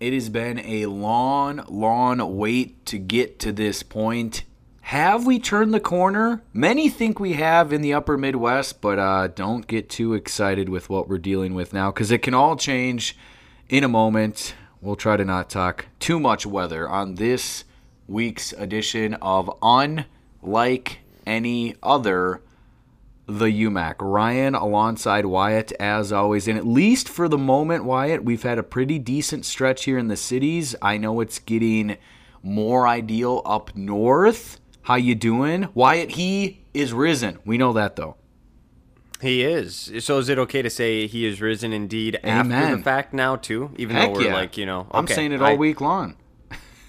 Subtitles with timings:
[0.00, 4.44] It has been a long, long wait to get to this point.
[4.80, 6.40] Have we turned the corner?
[6.54, 10.88] Many think we have in the upper Midwest, but uh, don't get too excited with
[10.88, 13.14] what we're dealing with now because it can all change
[13.68, 14.54] in a moment.
[14.80, 17.64] We'll try to not talk too much weather on this
[18.08, 22.40] week's edition of Unlike Any Other,
[23.38, 23.96] the UMAC.
[24.00, 26.48] Ryan alongside Wyatt, as always.
[26.48, 30.08] And at least for the moment, Wyatt, we've had a pretty decent stretch here in
[30.08, 30.74] the cities.
[30.82, 31.96] I know it's getting
[32.42, 34.60] more ideal up north.
[34.82, 35.68] How you doing?
[35.74, 37.38] Wyatt, he is risen.
[37.44, 38.16] We know that though.
[39.20, 39.92] He is.
[39.98, 42.52] So is it okay to say he is risen indeed Amen.
[42.52, 43.70] after the fact now too?
[43.76, 44.34] Even Heck though we're yeah.
[44.34, 46.16] like, you know, I'm saying it all I- week long.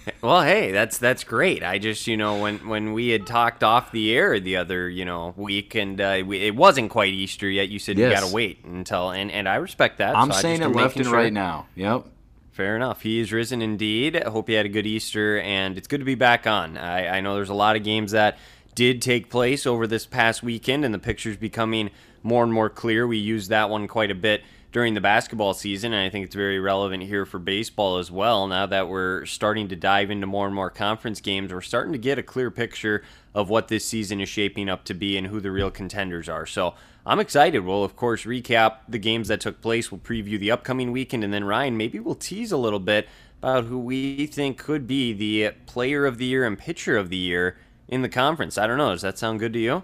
[0.22, 1.64] Well, hey, that's that's great.
[1.64, 5.04] I just, you know, when when we had talked off the air the other, you
[5.04, 7.70] know, week, and uh, we, it wasn't quite Easter yet.
[7.70, 8.10] You said Yes.
[8.10, 10.16] you got to wait until, and and I respect that.
[10.16, 11.16] I'm so saying it left and sure.
[11.16, 11.66] right now.
[11.76, 12.06] Yep.
[12.52, 13.02] Fair enough.
[13.02, 14.16] He is risen indeed.
[14.16, 16.78] I hope you had a good Easter, and it's good to be back on.
[16.78, 18.38] I, I know there's a lot of games that
[18.76, 21.90] did take place over this past weekend, and the picture's becoming
[22.24, 23.08] more and more clear.
[23.08, 26.36] We used that one quite a bit during the basketball season, and I think it's
[26.36, 28.48] very relevant here for baseball as well.
[28.48, 31.98] Now that we're starting to dive into more and more conference games, we're starting to
[31.98, 35.42] get a clear picture of what this season is shaping up to be and who
[35.42, 36.46] the real contenders are.
[36.46, 37.60] So I'm excited.
[37.60, 39.92] We'll, of course, recap the games that took place.
[39.92, 41.24] We'll preview the upcoming weekend.
[41.24, 45.12] And then, Ryan, maybe we'll tease a little bit about who we think could be
[45.12, 48.58] the player of the year and pitcher of the year in the conference.
[48.58, 48.92] I don't know.
[48.92, 49.84] Does that sound good to you?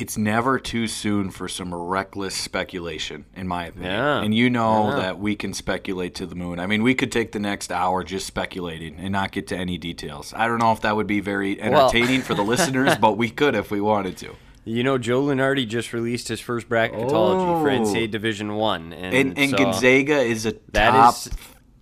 [0.00, 3.92] It's never too soon for some reckless speculation, in my opinion.
[3.92, 4.22] Yeah.
[4.22, 4.96] And you know Yeah.
[4.96, 6.58] that we can speculate to the moon.
[6.58, 9.76] I mean, we could take the next hour just speculating and not get to any
[9.78, 10.32] details.
[10.36, 13.54] I don't know if that would be very entertaining for the listeners, but we could
[13.54, 14.36] if we wanted to.
[14.64, 17.78] You know, Joe Lunardi just released his first bracketology for Oh.
[17.80, 21.30] NCAA Division One, and, And, and so Gonzaga is a That top is-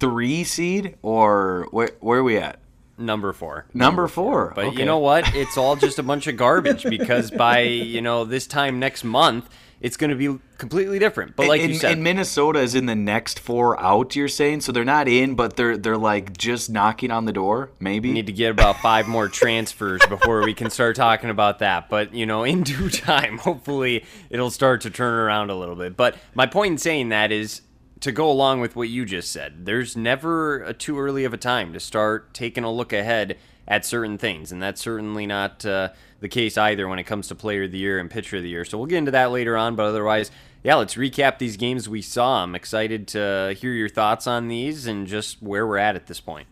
[0.01, 2.61] three seed, or where, where are we at?
[2.99, 3.67] Number four.
[3.75, 4.53] Number four.
[4.55, 4.79] But Okay.
[4.81, 5.35] you know what?
[5.35, 9.49] It's all just a bunch of garbage because by you know this time next month,
[9.81, 11.37] it's going to be completely different.
[11.37, 14.17] But like and, you said, and Minnesota is in the next four out.
[14.17, 17.71] You're saying so they're not in, but they're they're like just knocking on the door.
[17.79, 21.61] Maybe We need to get about five more transfers before we can start talking about
[21.61, 21.89] that.
[21.89, 25.97] But you know, in due time, hopefully it'll start to turn around a little bit.
[25.97, 27.61] But my point in saying that is
[28.01, 29.65] to go along with what you just said.
[29.67, 33.37] There's never a too early of a time to start taking a look ahead
[33.67, 37.35] at certain things, and that's certainly not uh, the case either when it comes to
[37.35, 38.65] Player of the Year and Pitcher of the Year.
[38.65, 39.77] So we'll get into that later on.
[39.77, 40.31] But otherwise,
[40.63, 42.43] yeah, let's recap these games we saw.
[42.43, 46.21] I'm excited to hear your thoughts on these and just where we're at at this
[46.21, 46.47] point.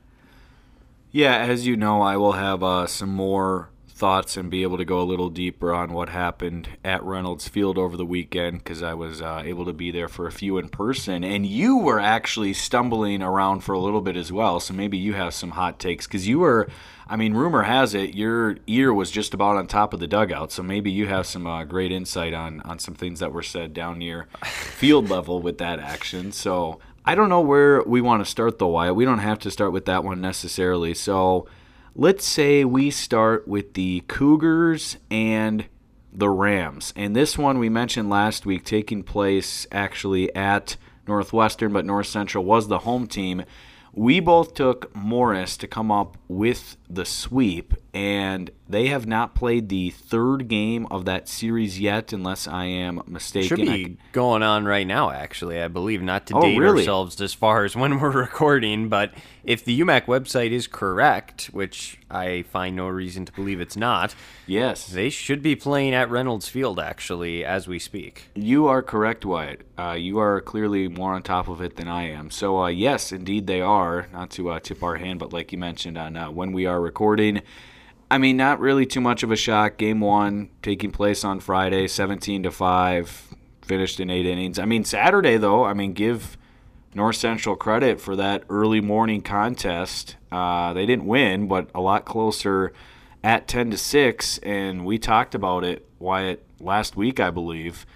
[1.11, 4.85] Yeah, as you know, I will have uh, some more thoughts and be able to
[4.85, 8.93] go a little deeper on what happened at Reynolds Field over the weekend because I
[8.93, 11.25] was uh, able to be there for a few in person.
[11.25, 14.61] And you were actually stumbling around for a little bit as well.
[14.61, 16.69] So maybe you have some hot takes because you were,
[17.09, 20.53] I mean, rumor has it your ear was just about on top of the dugout.
[20.53, 23.73] So maybe you have some uh, great insight on, on some things that were said
[23.73, 26.33] down near field level with that action.
[26.33, 28.95] So I don't know where we want to start though, Wyatt.
[28.95, 30.93] We don't have to start with that one necessarily.
[30.93, 31.47] So
[31.99, 35.65] let's say we start with the Cougars and
[36.13, 36.93] the Rams.
[36.95, 40.77] And this one we mentioned last week taking place actually at
[41.09, 43.45] Northwestern, but North Central was the home team.
[43.95, 49.71] We both took Morris to come up with the sweep, and they have not played
[49.71, 53.49] the third game of that series yet, unless I am mistaken.
[53.49, 55.63] Should be can- going on right now, actually.
[55.63, 56.81] I believe not to Oh, date really?
[56.81, 59.15] ourselves as far as when we're recording, but
[59.45, 64.15] if the UMAC website is correct, which I find no reason to believe it's not,
[64.47, 64.89] yes.
[64.89, 68.25] they should be playing at Reynolds Field actually as we speak.
[68.35, 69.63] You are correct, Wyatt.
[69.79, 72.31] Uh, you are clearly more on top of it than I am.
[72.31, 74.09] So, uh, yes, indeed they are.
[74.13, 76.79] Not to uh, tip our hand, but like you mentioned on uh, when we are
[76.79, 77.41] recording,
[78.11, 79.79] I mean, not really too much of a shock.
[79.79, 84.59] Game one taking place on Friday, 17 to 5, finished in eight innings.
[84.59, 86.37] I mean, Saturday, though, I mean, give
[86.95, 90.17] North Central credit for that early morning contest.
[90.31, 92.73] Uh, they didn't win, but a lot closer
[93.25, 94.39] at 10 to 6.
[94.39, 97.87] And we talked about it, Wyatt, last week, I believe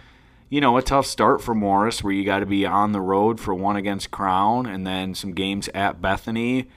[0.50, 3.38] you know, a tough start for Morris where you got to be on the road
[3.38, 6.68] for one against Crown and then some games at Bethany.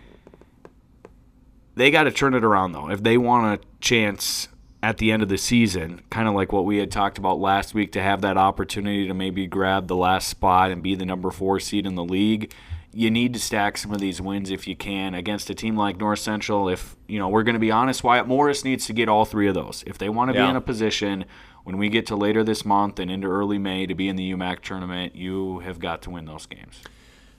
[1.75, 2.89] They got to turn it around, though.
[2.89, 4.47] If they want a chance
[4.81, 7.73] at the end of the season, kind of like what we had talked about last
[7.73, 11.31] week, to have that opportunity to maybe grab the last spot and be the number
[11.31, 12.53] four seed in the league,
[12.91, 15.97] you need to stack some of these wins if you can against a team like
[15.97, 16.69] North Central.
[16.69, 19.47] If, you know, we're going to be honest, Wyatt Morris needs to get all three
[19.47, 19.83] of those.
[19.87, 21.25] If they want to be in a position
[21.63, 24.31] when we get to later this month and into early May to be in the
[24.33, 26.81] UMAC tournament, you have got to win those games.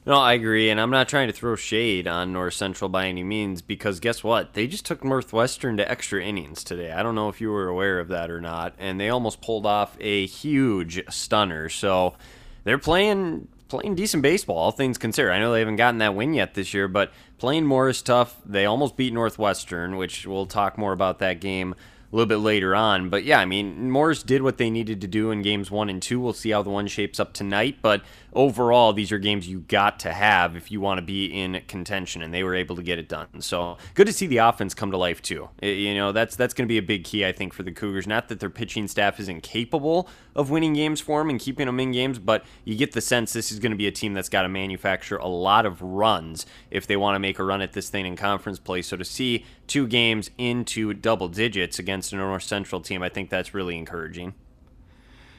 [0.06, 3.24] No, I agree, and I'm not trying to throw shade on North Central by any
[3.24, 4.52] means because guess what?
[4.52, 6.92] They just took Northwestern to extra innings today.
[6.92, 9.64] I don't know if you were aware of that or not, and they almost pulled
[9.64, 11.70] off a huge stunner.
[11.70, 12.16] So
[12.64, 15.32] they're playing playing decent baseball, all things considered.
[15.32, 18.36] I know they haven't gotten that win yet this year, but playing Morris tough.
[18.44, 21.74] They almost beat Northwestern, which we'll talk more about that game
[22.12, 23.08] a little bit later on.
[23.08, 26.00] But yeah, I mean, Morris did what they needed to do in games one and
[26.00, 26.20] two.
[26.20, 27.78] We'll see how the one shapes up tonight.
[27.82, 28.02] But
[28.34, 32.22] overall, these are games you got to have if you want to be in contention,
[32.22, 33.28] and they were able to get it done.
[33.40, 35.48] So good to see the offense come to life too.
[35.60, 37.72] It, you know, that's that's going to be a big key, I think, for the
[37.72, 38.06] Cougars.
[38.06, 41.80] Not that their pitching staff isn't capable of winning games for them and keeping them
[41.80, 44.28] in games, but you get the sense this is going to be a team that's
[44.28, 47.72] got to manufacture a lot of runs if they want to make a run at
[47.72, 48.82] this thing in conference play.
[48.82, 53.30] So to see two games into double digits against a North Central team, I think
[53.30, 54.34] that's really encouraging.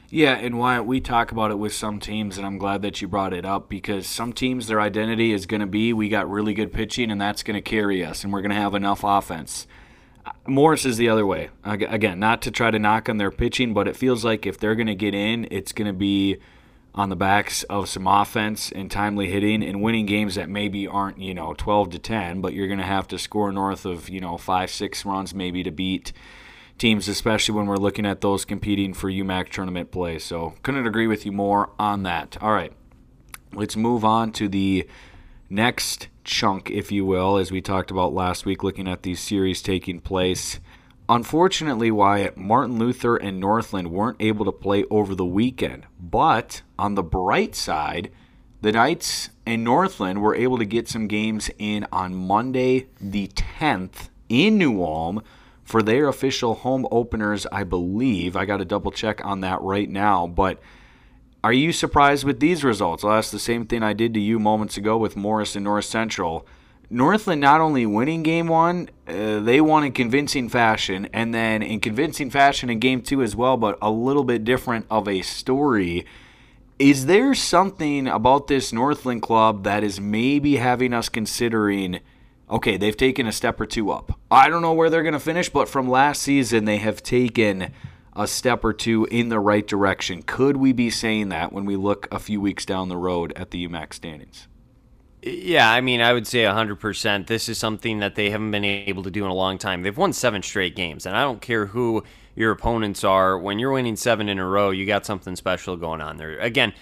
[0.08, 3.08] Yeah, and Wyatt we talk about it with some teams, and I'm glad that you
[3.08, 6.54] brought it up because some teams, their identity is going to be we got really
[6.54, 9.66] good pitching, and that's going to carry us, and we're going to have enough offense.
[10.46, 11.50] Morris is the other way.
[11.64, 14.76] Again, not to try to knock on their pitching, but it feels like if they're
[14.76, 16.36] going to get in, it's going to be
[16.94, 21.18] on the backs of some offense and timely hitting and winning games that maybe aren't,
[21.18, 24.20] you know, 12 to 10, but you're going to have to score north of, you
[24.20, 26.12] know, 5 6 runs maybe to beat
[26.78, 30.18] teams, especially when we're looking at those competing for UMAC tournament play.
[30.18, 32.36] So, couldn't agree with you more on that.
[32.40, 32.72] All right.
[33.52, 34.86] Let's move on to the
[35.48, 39.62] next chunk, if you will, as we talked about last week, looking at these series
[39.62, 40.60] taking place.
[41.08, 45.86] Unfortunately, Wyatt, Martin Luther and Northland weren't able to play over the weekend.
[46.00, 48.10] But on the bright side,
[48.60, 54.08] the Knights and Northland were able to get some games in on Monday, the 10th,
[54.28, 55.22] in New Ulm
[55.66, 58.36] for their official home openers, I believe.
[58.36, 60.28] I got to double check on that right now.
[60.28, 60.60] But
[61.42, 63.02] are you surprised with these results?
[63.02, 65.84] I'll ask the same thing I did to you moments ago with Morris and North
[65.84, 66.46] Central.
[66.88, 71.80] Northland not only winning game one, uh, they won in convincing fashion, and then in
[71.80, 76.06] convincing fashion in game two as well, but a little bit different of a story.
[76.78, 81.98] Is there something about this Northland club that is maybe having us considering?
[82.48, 84.18] Okay, they've taken a step or two up.
[84.30, 87.72] I don't know where they're going to finish, but from last season, they have taken
[88.14, 90.22] a step or two in the right direction.
[90.22, 93.50] Could we be saying that when we look a few weeks down the road at
[93.50, 94.46] the UMAC standings?
[95.22, 97.26] Yeah, I mean, I would say 100%.
[97.26, 99.82] This is something that they haven't been able to do in a long time.
[99.82, 102.04] They've won seven straight games, and I don't care who
[102.36, 103.36] your opponents are.
[103.36, 106.38] When you're winning seven in a row, you got something special going on there.
[106.38, 106.74] Again,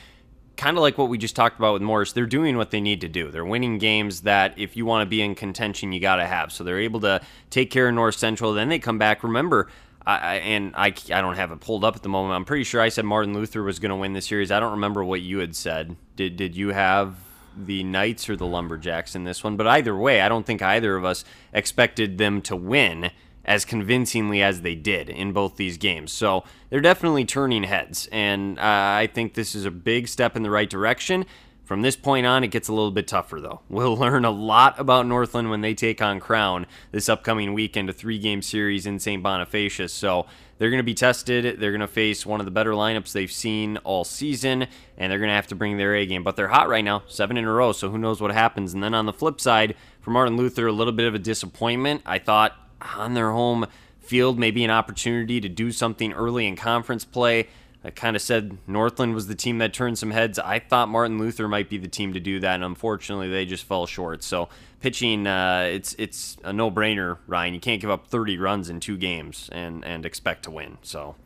[0.57, 3.01] kind of like what we just talked about with Morris, they're doing what they need
[3.01, 3.31] to do.
[3.31, 6.53] They're winning games that if you want to be in contention, you got to have.
[6.53, 7.21] So they're able to
[7.51, 8.53] take care of North Central.
[8.53, 9.25] Then they come back.
[9.25, 9.69] Remember,
[10.07, 12.35] I, and I, I don't have it pulled up at the moment.
[12.35, 14.51] I'm pretty sure I said Martin Luther was going to win the series.
[14.51, 15.97] I don't remember what you had said.
[16.17, 17.17] Did did you have
[17.57, 19.57] the Knights or the Lumberjacks in this one?
[19.57, 23.11] But either way, I don't think either of us expected them to win
[23.45, 26.13] as convincingly as they did in both these games.
[26.13, 30.43] So they're definitely turning heads, and uh, I think this is a big step in
[30.43, 31.27] the right direction.
[31.65, 33.61] From this point on, it gets a little bit tougher, though.
[33.71, 37.93] We'll learn a lot about Northland when they take on Crown this upcoming weekend, a
[37.93, 39.23] three game series in St.
[39.23, 39.91] Bonifacius.
[39.91, 40.27] So
[40.59, 41.59] they're going to be tested.
[41.59, 44.67] They're going to face one of the better lineups they've seen all season,
[44.99, 46.23] and they're going to have to bring their A game.
[46.23, 48.75] But they're hot right now, seven in a row, so who knows what happens.
[48.75, 52.03] And then on the flip side, for Martin Luther, a little bit of a disappointment.
[52.05, 53.67] I thought on their home
[54.01, 57.49] field, maybe an opportunity to do something early in conference play.
[57.85, 60.39] I kind of said Northland was the team that turned some heads.
[60.39, 63.65] I thought Martin Luther might be the team to do that, and unfortunately, they just
[63.65, 64.23] fell short.
[64.23, 64.49] So
[64.81, 67.53] pitching, uh, it's it's a no-brainer, Ryan.
[67.53, 70.79] You can't give up 30 runs in two games and and expect to win.
[70.83, 71.17] So.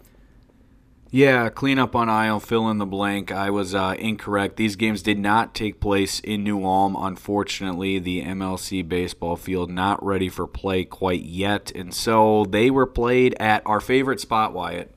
[1.11, 3.33] Yeah, clean up on aisle, fill in the blank.
[3.33, 4.57] I was uh, incorrect.
[4.57, 6.97] These games did not take place in New Ulm.
[6.99, 12.87] Unfortunately, the MLC baseball field not ready for play quite yet, and so they were
[12.87, 14.95] played at our favorite spot, Wyatt,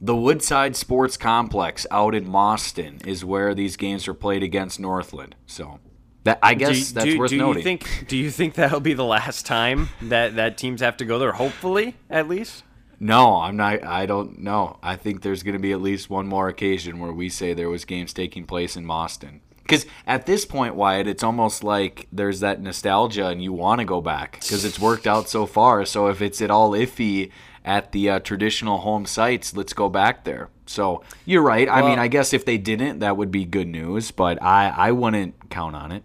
[0.00, 5.36] the Woodside Sports Complex out in Mauston is where these games were played against Northland.
[5.46, 5.78] So
[6.24, 7.58] that I guess do, that's do, worth do noting.
[7.58, 11.04] You think, do you think that'll be the last time that, that teams have to
[11.04, 11.32] go there?
[11.32, 12.64] Hopefully, at least.
[13.02, 13.82] No, I'm not.
[13.82, 14.78] I don't know.
[14.80, 17.68] I think there's going to be at least one more occasion where we say there
[17.68, 19.40] was games taking place in Mauston.
[19.62, 23.84] Because at this point, Wyatt, it's almost like there's that nostalgia, and you want to
[23.84, 25.84] go back because it's worked out so far.
[25.84, 27.32] So if it's at all iffy
[27.64, 30.48] at the uh, traditional home sites, let's go back there.
[30.66, 31.66] So you're right.
[31.66, 34.68] Well, I mean, I guess if they didn't, that would be good news, but I,
[34.68, 36.04] I wouldn't count on it.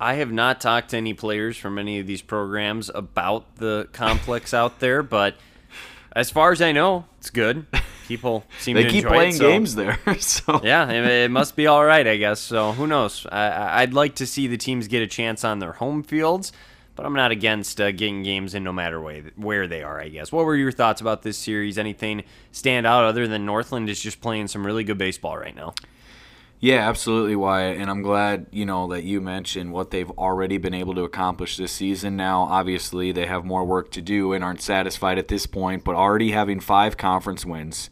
[0.00, 4.52] I have not talked to any players from any of these programs about the complex
[4.52, 5.36] out there, but
[6.14, 7.66] as far as I know, it's good.
[8.06, 9.98] people seem they to keep playing it, so- games there.
[10.18, 12.40] so Yeah, it, it must be all right, I guess.
[12.40, 13.26] So who knows?
[13.30, 16.52] I, I'd like to see the teams get a chance on their home fields,
[16.94, 20.00] but I'm not against uh, getting games in no matter way, where they are.
[20.00, 20.30] I guess.
[20.32, 21.78] What were your thoughts about this series?
[21.78, 25.74] Anything stand out other than Northland is just playing some really good baseball right now?
[26.62, 27.76] Yeah, absolutely, Wyatt.
[27.76, 31.56] And I'm glad, you know, that you mentioned what they've already been able to accomplish
[31.56, 32.16] this season.
[32.16, 35.96] Now, obviously, they have more work to do and aren't satisfied at this point, but
[35.96, 37.90] already having five conference wins,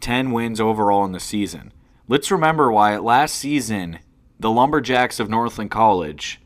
[0.00, 1.74] 10 wins overall in the season.
[2.08, 3.98] Let's remember, Wyatt, last season,
[4.40, 6.40] the Lumberjacks of Northland College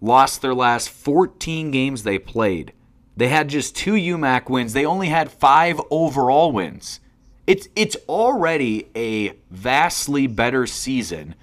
[0.00, 2.72] lost their last 14 games they played.
[3.16, 4.72] They had just two UMAC wins.
[4.72, 7.00] They only had five overall wins.
[7.48, 11.34] It's it's already a vastly better season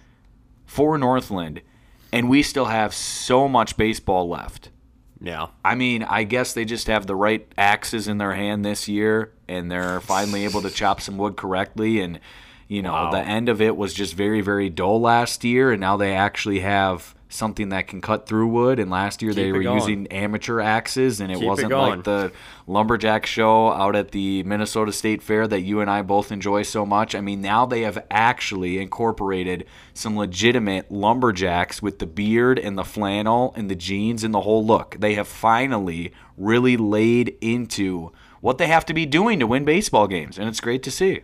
[0.66, 1.62] for Northland,
[2.14, 4.70] and we still have so much baseball left.
[5.20, 5.48] Yeah.
[5.64, 9.34] I mean, I guess they just have the right axes in their hand this year,
[9.48, 12.00] and they're finally able to chop some wood correctly.
[12.02, 12.20] And
[12.68, 13.10] you know, Wow.
[13.12, 16.60] the end of it was just very, very dull last year, and now they actually
[16.60, 18.80] have something that can cut through wood.
[18.80, 19.80] And last year they Keep it were going.
[19.80, 21.96] using amateur axes, and it Keep wasn't going.
[21.96, 22.32] like the
[22.68, 26.86] lumberjack show out at the Minnesota State Fair that you and I both enjoy so
[26.86, 27.16] much.
[27.16, 32.84] I mean, now they have actually incorporated some legitimate lumberjacks with the beard and the
[32.86, 34.98] flannel and the jeans and the whole look.
[35.00, 40.08] They have finally really laid into what they have to be doing to win baseball
[40.08, 41.22] games, and it's great to see.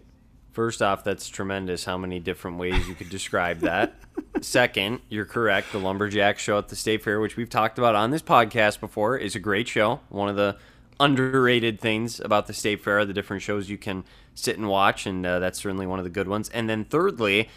[0.51, 3.96] First off, that's tremendous how many different ways you could describe that.
[4.42, 5.72] Second, you're correct.
[5.72, 9.16] The Lumberjack show at the State Fair, which we've talked about on this podcast before,
[9.16, 10.00] is a great show.
[10.10, 10.58] One of the
[11.00, 15.06] underrated things about the State Fair are the different shows you can sit and watch,
[15.06, 16.50] and uh, that's certainly one of the good ones.
[16.50, 17.50] And then thirdly,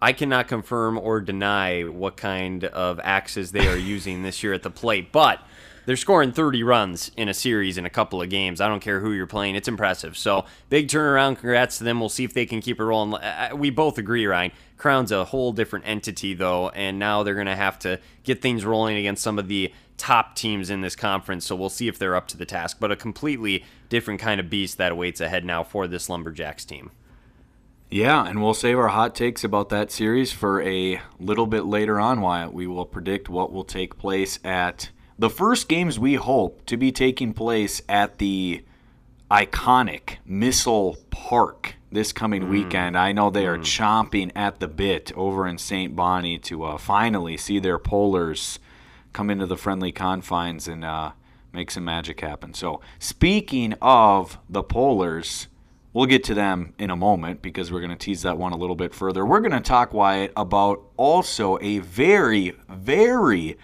[0.00, 4.62] I cannot confirm or deny what kind of axes they are using this year at
[4.62, 5.40] the plate, but
[5.86, 8.60] they're scoring 30 runs in a series in a couple of games.
[8.60, 9.54] I don't care who you're playing.
[9.54, 10.18] It's impressive.
[10.18, 11.38] So, big turnaround.
[11.38, 12.00] Congrats to them.
[12.00, 13.20] We'll see if they can keep it rolling.
[13.54, 14.52] We both agree, Ryan.
[14.76, 18.64] Crown's a whole different entity, though, and now they're going to have to get things
[18.64, 21.46] rolling against some of the top teams in this conference.
[21.46, 22.78] So, we'll see if they're up to the task.
[22.80, 26.90] But a completely different kind of beast that awaits ahead now for this Lumberjacks team.
[27.88, 32.00] Yeah, and we'll save our hot takes about that series for a little bit later
[32.00, 32.52] on, Wyatt.
[32.52, 36.92] We will predict what will take place at the first games we hope to be
[36.92, 38.62] taking place at the
[39.30, 42.98] iconic Missile Park this coming weekend.
[42.98, 45.96] I know they are chomping at the bit over in St.
[45.96, 48.58] Bonnie to uh, finally see their polars
[49.12, 51.12] come into the friendly confines and uh,
[51.52, 52.52] make some magic happen.
[52.52, 55.46] So, speaking of the polars,
[55.94, 58.56] we'll get to them in a moment because we're going to tease that one a
[58.56, 59.24] little bit further.
[59.24, 63.56] We're going to talk, Wyatt, about also a very, very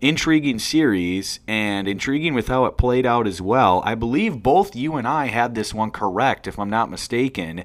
[0.00, 3.82] intriguing series and intriguing with how it played out as well.
[3.84, 7.64] I believe both you and I had this one correct, if I'm not mistaken.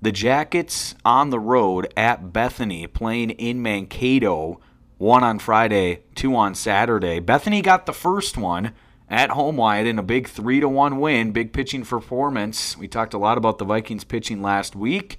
[0.00, 4.60] The Jackets on the road at Bethany playing in Mankato,
[4.96, 7.18] one on Friday, two on Saturday.
[7.20, 8.72] Bethany got the first one
[9.08, 12.76] at home Wyatt in a big 3 to 1 win, big pitching performance.
[12.76, 15.18] We talked a lot about the Vikings pitching last week.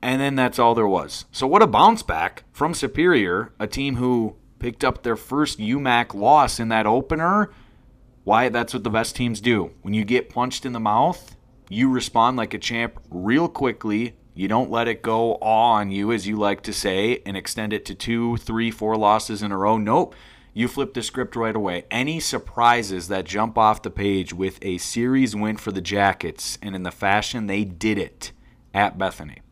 [0.00, 1.24] And then that's all there was.
[1.32, 6.14] So what a bounce back from Superior, a team who picked up their first UMAC
[6.14, 7.50] loss in that opener.
[8.24, 9.72] Wyatt that's what the best teams do.
[9.82, 11.36] When you get punched in the mouth,
[11.68, 14.16] you respond like a champ real quickly.
[14.32, 17.84] You don't let it go on you, as you like to say, and extend it
[17.84, 19.76] to two, three, four losses in a row.
[19.76, 20.14] Nope.
[20.54, 21.84] You flip the script right away.
[21.90, 26.74] Any surprises that jump off the page with a series win for the Jackets, and
[26.74, 28.32] in the fashion they did it
[28.72, 29.43] at Bethany.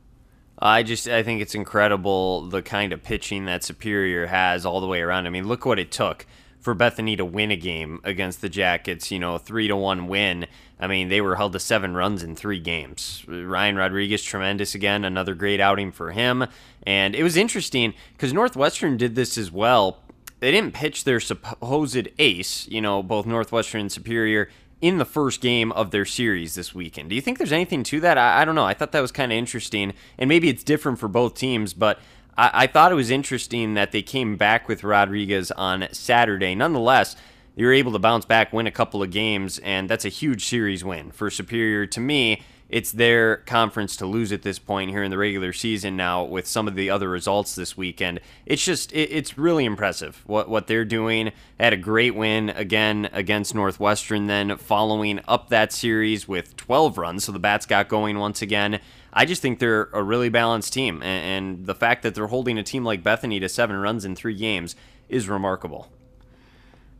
[0.62, 4.86] I just I think it's incredible the kind of pitching that Superior has all the
[4.86, 5.26] way around.
[5.26, 6.24] I mean, look what it took
[6.60, 9.10] for Bethany to win a game against the Jackets.
[9.10, 10.46] You know, three to one win.
[10.78, 13.24] I mean, they were held to seven runs in three games.
[13.26, 16.46] Ryan Rodriguez, tremendous again, another great outing for him.
[16.86, 19.98] And it was interesting because Northwestern did this as well.
[20.38, 24.48] They didn't pitch their supposed ace, you know, both Northwestern and Superior
[24.82, 27.08] in the first game of their series this weekend.
[27.08, 28.18] Do you think there's anything to that?
[28.18, 28.64] I, I don't know.
[28.64, 32.00] I thought that was kind of interesting, and maybe it's different for both teams, but
[32.36, 36.54] I, I thought it was interesting that they came back with Rodriguez on Saturday.
[36.56, 37.14] Nonetheless,
[37.54, 40.44] they were able to bounce back, win a couple of games, and that's a huge
[40.44, 41.86] series win for Superior.
[41.86, 42.42] To me,
[42.72, 46.46] it's their conference to lose at this point here in the regular season now with
[46.46, 48.18] some of the other results this weekend.
[48.46, 51.32] It's just it, it's really impressive what what they're doing.
[51.60, 57.24] Had a great win again against Northwestern then following up that series with 12 runs
[57.24, 58.80] so the Bats got going once again.
[59.12, 62.56] I just think they're a really balanced team and, and the fact that they're holding
[62.56, 64.74] a team like Bethany to 7 runs in 3 games
[65.10, 65.90] is remarkable.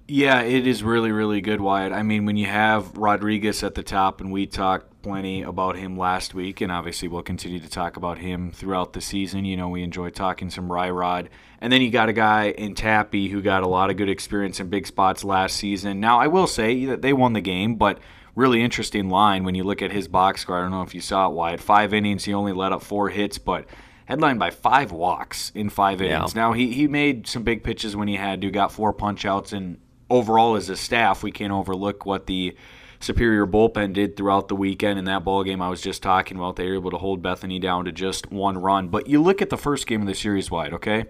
[0.09, 1.93] Yeah, it is really, really good, Wyatt.
[1.93, 5.97] I mean, when you have Rodriguez at the top, and we talked plenty about him
[5.97, 9.45] last week, and obviously we'll continue to talk about him throughout the season.
[9.45, 11.31] You know, we enjoy talking some Rye Rod.
[11.61, 14.61] And then you got a guy in Tappy who got a lot of good experience
[14.61, 16.01] in big spots last season.
[16.01, 17.99] Now, I will say that they won the game, but
[18.35, 20.59] really interesting line when you look at his box score.
[20.59, 21.61] I don't know if you saw it, Wyatt.
[21.61, 23.67] Five innings, he only let up four hits, but
[24.07, 26.35] headlined by five walks in five innings.
[26.35, 26.43] Yeah.
[26.43, 29.53] Now, he, he made some big pitches when he had to, got four punch outs,
[29.53, 29.79] and
[30.13, 32.55] overall as a staff, we can't overlook what the
[33.01, 36.55] Superior bullpen did throughout the weekend in that ball game I was just talking about.
[36.55, 38.89] They were able to hold Bethany down to just one run.
[38.89, 41.07] But you look at the first game of the series Wyatt, okay?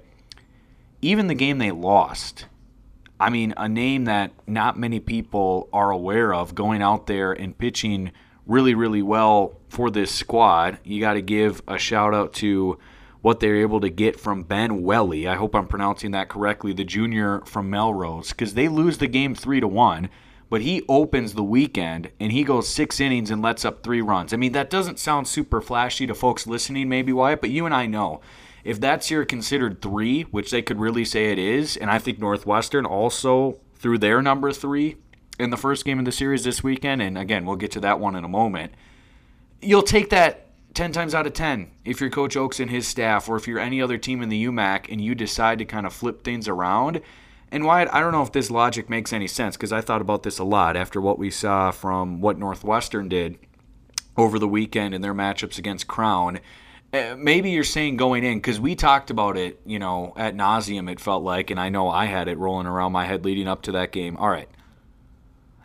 [1.02, 2.46] Even the game they lost,
[3.20, 7.56] I mean, a name that not many people are aware of going out there and
[7.58, 8.12] pitching
[8.46, 10.78] really, really well for this squad.
[10.84, 12.78] You got to give a shout out to
[13.22, 15.26] what they're able to get from Ben Welly.
[15.26, 19.34] I hope I'm pronouncing that correctly, the junior from Melrose, because they lose the game
[19.34, 20.10] three to one
[20.52, 24.34] but he opens the weekend and he goes six innings and lets up three runs.
[24.34, 27.74] I mean, that doesn't sound super flashy to folks listening, maybe, Wyatt, but you and
[27.74, 28.20] I know.
[28.62, 32.18] If that's your considered three, which they could really say it is, and I think
[32.18, 34.96] Northwestern also threw their number three
[35.38, 37.98] in the first game of the series this weekend, and again, we'll get to that
[37.98, 38.74] one in a moment,
[39.62, 40.41] you'll take that
[40.74, 43.58] 10 times out of 10 if you're Coach Oaks and his staff, or if you're
[43.58, 47.00] any other team in the UMAC and you decide to kind of flip things around
[47.52, 50.22] and Wyatt, I don't know if this logic makes any sense because I thought about
[50.22, 53.38] this a lot after what we saw from what Northwestern did
[54.16, 56.40] over the weekend in their matchups against Crown.
[56.94, 60.90] Uh, maybe you're saying going in because we talked about it, you know, at nauseum.
[60.90, 63.60] It felt like, and I know I had it rolling around my head leading up
[63.62, 64.16] to that game.
[64.16, 64.48] All right,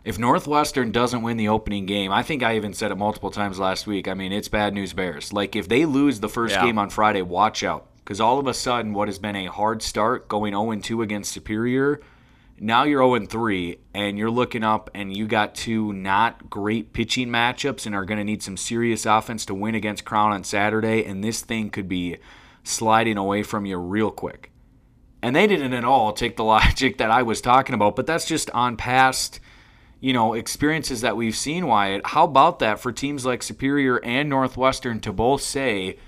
[0.08, 3.58] if Northwestern doesn't win the opening game, I think I even said it multiple times
[3.58, 4.08] last week.
[4.08, 5.34] I mean, it's bad news bears.
[5.34, 6.64] Like if they lose the first yeah.
[6.64, 9.82] game on Friday, watch out because all of a sudden, what has been a hard
[9.82, 12.00] start, going 0 2 against Superior,
[12.58, 17.28] now you're 0 3, and you're looking up, and you got two not great pitching
[17.28, 21.04] matchups, and are going to need some serious offense to win against Crown on Saturday,
[21.04, 22.16] and this thing could be
[22.64, 24.52] sliding away from you real quick.
[25.20, 28.24] And they didn't at all take the logic that I was talking about, but that's
[28.24, 29.38] just on past
[30.00, 32.06] you know, experiences that we've seen, Wyatt.
[32.06, 35.98] How about that for teams like Superior and Northwestern to both say,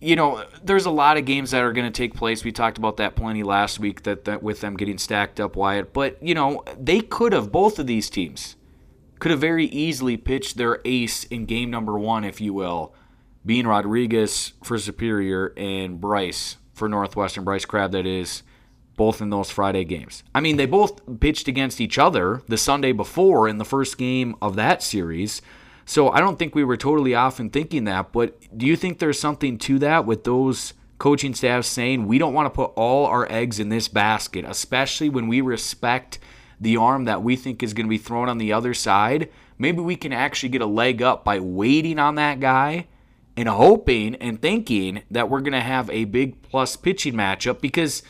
[0.00, 2.42] you know, there's a lot of games that are going to take place.
[2.42, 5.92] We talked about that plenty last week that, that with them getting stacked up, Wyatt.
[5.92, 8.56] But, you know, they could have, both of these teams,
[9.20, 12.94] could have very easily pitched their ace in game number one, if you will,
[13.46, 18.42] being Rodriguez for Superior and Bryce for Northwestern, Bryce Crab, that is,
[18.96, 20.22] both in those Friday games.
[20.34, 24.36] I mean, they both pitched against each other the Sunday before in the first game
[24.42, 25.42] of that series.
[25.84, 28.12] So I don't think we were totally off in thinking that.
[28.12, 32.34] But do you think there's something to that with those coaching staffs saying we don't
[32.34, 36.18] want to put all our eggs in this basket, especially when we respect
[36.60, 39.28] the arm that we think is going to be thrown on the other side?
[39.58, 42.86] Maybe we can actually get a leg up by waiting on that guy
[43.36, 48.02] and hoping and thinking that we're going to have a big plus pitching matchup because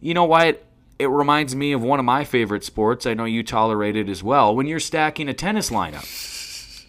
[0.00, 0.64] you know what?
[0.98, 3.06] It reminds me of one of my favorite sports.
[3.06, 4.54] I know you tolerate it as well.
[4.54, 6.04] When you're stacking a tennis lineup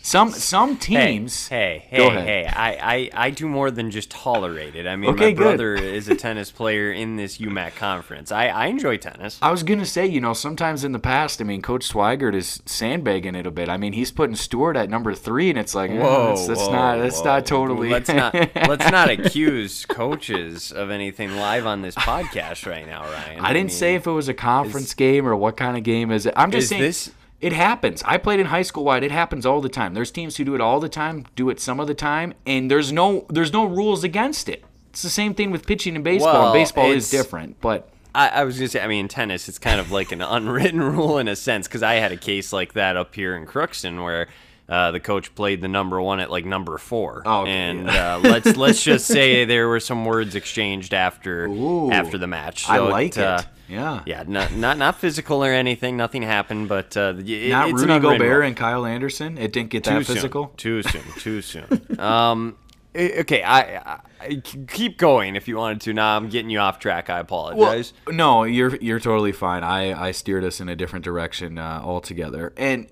[0.02, 1.48] some some teams.
[1.48, 2.46] Hey, hey, hey, hey!
[2.48, 4.88] I, I, I do more than just tolerate it.
[4.88, 8.32] I mean, okay, my brother is a tennis player in this UMAC conference.
[8.32, 9.38] I, I enjoy tennis.
[9.42, 12.64] I was gonna say, you know, sometimes in the past, I mean, Coach Swigert is
[12.66, 13.70] sandbagging it a bit.
[13.70, 16.72] I mean, he's putting Stewart at number three, and it's like, whoa, that's, that's whoa,
[16.72, 17.26] not that's whoa.
[17.26, 17.90] not totally.
[17.90, 18.34] Let's not
[18.68, 23.40] let's not accuse coaches of anything live on this podcast right now, Ryan.
[23.42, 25.78] I, I didn't mean, say if it was a conference is, game or what kind
[25.78, 26.34] of game is it.
[26.36, 26.82] I'm just saying.
[26.82, 27.12] This,
[27.42, 28.04] it happens.
[28.04, 29.04] I played in high school Wyatt.
[29.04, 29.94] It happens all the time.
[29.96, 32.70] There's teams who do it all the time, do it some of the time, and
[32.70, 34.64] there's no there's no rules against it.
[34.92, 36.34] It's the same thing with pitching in baseball.
[36.34, 39.80] Well, baseball is different, but I, I, was gonna say, I mean, tennis, it's kind
[39.80, 42.98] of like an unwritten rule in a sense because I had a case like that
[42.98, 44.28] up here in Crookston where
[44.70, 47.24] uh, the coach played the number one at like number four.
[47.26, 47.52] Oh, okay.
[47.52, 52.28] and uh, let's let's just say there were some words exchanged after Ooh, after the
[52.28, 52.66] match.
[52.66, 53.24] So I like it.
[53.24, 55.96] Uh, yeah, yeah, not not not physical or anything.
[55.96, 59.38] Nothing happened, but uh, it, not it's Rudy Gobert and Kyle Anderson.
[59.38, 60.48] It didn't get that physical.
[60.58, 61.04] Too soon.
[61.18, 62.00] Too soon.
[62.00, 62.58] um,
[62.96, 65.94] okay, I, I, keep going if you wanted to.
[65.94, 67.10] Now I'm getting you off track.
[67.10, 67.94] I apologize.
[68.06, 69.64] Well, no, you're you're totally fine.
[69.64, 72.88] I I steered us in a different direction uh, altogether, and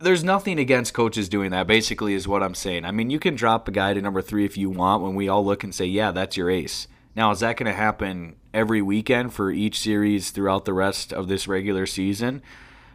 [0.00, 1.66] there's nothing against coaches doing that.
[1.66, 2.84] Basically, is what I'm saying.
[2.84, 5.02] I mean, you can drop a guy to number three if you want.
[5.02, 6.88] When we all look and say, yeah, that's your ace.
[7.16, 11.28] Now, is that going to happen every weekend for each series throughout the rest of
[11.28, 12.42] this regular season?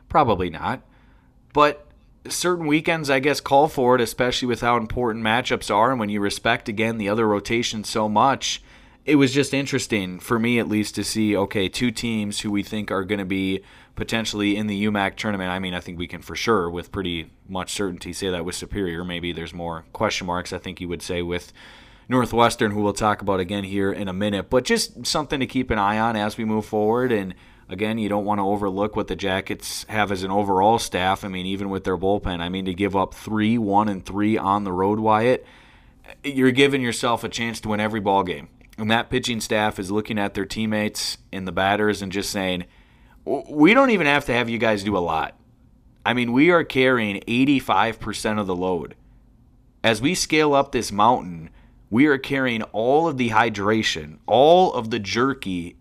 [0.10, 0.82] Probably not.
[1.54, 1.88] But
[2.28, 6.10] certain weekends, I guess, call for it, especially with how important matchups are and when
[6.10, 8.62] you respect, again, the other rotation so much.
[9.06, 12.62] it was just interesting for me at least to see okay, two teams who we
[12.62, 13.64] think are going to be
[13.96, 15.50] potentially in the UMAC tournament.
[15.50, 18.56] I mean, I think we can for sure with pretty much certainty say that with
[18.56, 19.04] Superior.
[19.04, 20.54] Maybe there's more question marks.
[20.54, 21.52] I think you would say with
[22.10, 24.50] Northwestern, who we'll talk about again here in a minute.
[24.50, 27.12] But just something to keep an eye on as we move forward.
[27.12, 27.36] And
[27.70, 31.24] again, you don't want to overlook what the Jackets have as an overall staff.
[31.24, 34.38] I mean, even with their bullpen, I mean, to give up three, one, and three
[34.38, 35.46] on the road, Wyatt,
[36.24, 38.50] you're giving yourself a chance to win every ball game.
[38.80, 42.66] And that pitching staff is looking at their teammates and the batters and just saying,
[43.26, 45.38] we don't even have to have you guys do a lot.
[46.06, 48.96] I mean, we are carrying 85% of the load.
[49.84, 51.52] As we scale up this mountain,
[51.90, 55.76] we are carrying all of the hydration, all of the jerky.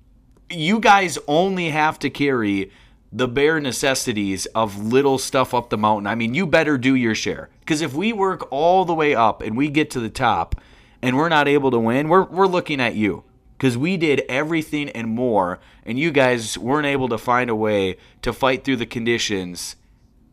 [0.50, 2.70] You guys only have to carry
[3.12, 6.06] the bare necessities of little stuff up the mountain.
[6.06, 7.48] I mean, you better do your share.
[7.60, 10.60] Because if we work all the way up and we get to the top,
[11.02, 13.24] and we're not able to win, we're, we're looking at you
[13.56, 17.96] because we did everything and more, and you guys weren't able to find a way
[18.22, 19.74] to fight through the conditions,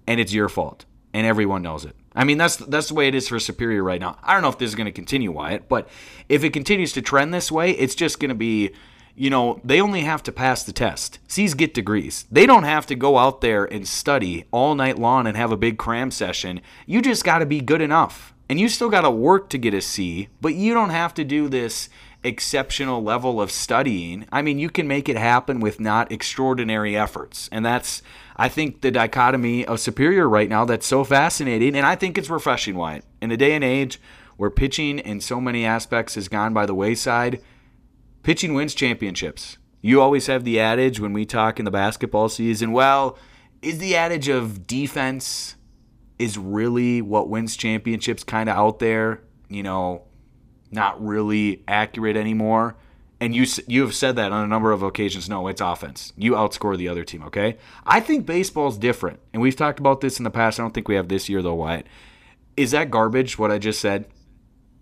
[0.05, 1.95] and it's your fault, and everyone knows it.
[2.15, 4.17] I mean, that's that's the way it is for Superior right now.
[4.23, 5.87] I don't know if this is going to continue, Wyatt, but
[6.29, 8.71] if it continues to trend this way, it's just going to be,
[9.15, 11.19] you know, they only have to pass the test.
[11.27, 12.25] C's get degrees.
[12.31, 15.57] They don't have to go out there and study all night long and have a
[15.57, 16.61] big cram session.
[16.85, 19.73] You just got to be good enough and you still got to work to get
[19.73, 21.89] a C, but you don't have to do this
[22.23, 24.25] exceptional level of studying.
[24.31, 27.49] I mean, you can make it happen with not extraordinary efforts.
[27.51, 28.01] And that's,
[28.35, 31.75] I think, the dichotomy of Superior right now that's so fascinating.
[31.75, 33.05] And I think it's refreshing, Wyatt.
[33.21, 33.99] In a day and age
[34.37, 37.41] where pitching in so many aspects has gone by the wayside,
[38.23, 39.57] pitching wins championships.
[39.81, 43.17] You always have the adage when we talk in the basketball season, well,
[43.61, 45.55] is the adage of defense
[46.17, 50.03] is really what wins championships kind of out there, you know,
[50.71, 52.75] not really accurate anymore.
[53.21, 55.29] And you you have said that on a number of occasions.
[55.29, 56.11] No, it's offense.
[56.17, 57.23] You outscore the other team.
[57.23, 60.59] Okay, I think baseball's different, and we've talked about this in the past.
[60.59, 61.55] I don't think we have this year though.
[61.55, 61.87] Wyatt,
[62.57, 63.39] is that garbage?
[63.39, 64.07] What I just said.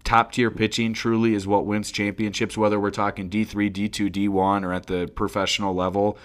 [0.03, 2.57] Top tier pitching truly is what wins championships.
[2.57, 6.17] Whether we're talking D three, D two, D one, or at the professional level,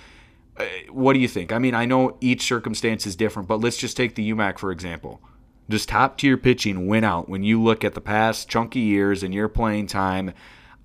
[0.56, 1.52] uh, what do you think?
[1.52, 4.72] I mean, I know each circumstance is different, but let's just take the UMAC for
[4.72, 5.20] example.
[5.68, 9.32] Does top tier pitching win out when you look at the past chunky years and
[9.32, 10.32] your playing time?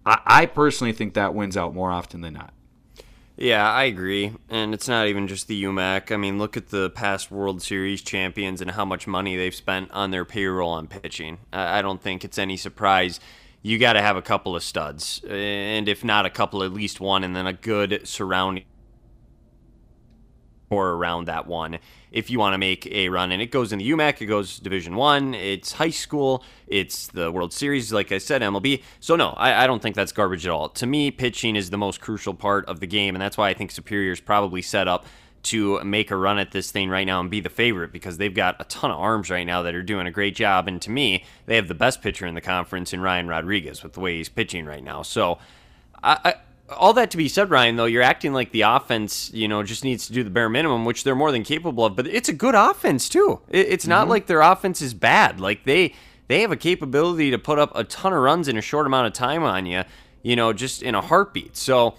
[0.05, 2.53] I, I personally think that wins out more often than not.
[3.35, 4.33] Yeah, I agree.
[4.47, 6.11] And it's not even just the UMAC.
[6.11, 9.89] I mean, look at the past World Series champions and how much money they've spent
[9.91, 11.39] on their payroll on pitching.
[11.51, 13.19] I don't think it's any surprise.
[13.63, 15.21] You got to have a couple of studs.
[15.27, 18.65] And if not a couple, at least one, and then a good surrounding
[20.69, 21.79] or around that one
[22.13, 23.31] if you want to make a run.
[23.31, 27.31] And it goes in the UMAC, it goes Division One, it's high school, it's the
[27.31, 28.83] World Series, like I said, MLB.
[28.99, 30.69] So no, I, I, don't think that's garbage at all.
[30.69, 33.53] To me, pitching is the most crucial part of the game, and that's why I
[33.53, 35.05] think Superior is probably set up
[35.43, 38.33] to make a run at this thing right now and be the favorite because they've
[38.33, 40.69] got a ton of arms right now that are doing a great job.
[40.69, 43.93] And to me, they have the best pitcher in the conference in Ryan Rodriguez with
[43.93, 45.01] the way he's pitching right now.
[45.01, 45.39] So
[46.01, 46.35] I, I
[46.77, 49.83] all that to be said, Ryan, though, you're acting like the offense, you know, just
[49.83, 51.95] needs to do the bare minimum, which they're more than capable of.
[51.95, 53.41] But it's a good offense too.
[53.49, 54.11] It's not mm-hmm.
[54.11, 55.39] like their offense is bad.
[55.39, 55.93] Like they
[56.27, 59.07] they have a capability to put up a ton of runs in a short amount
[59.07, 59.83] of time on you,
[60.21, 61.57] you know, just in a heartbeat.
[61.57, 61.95] So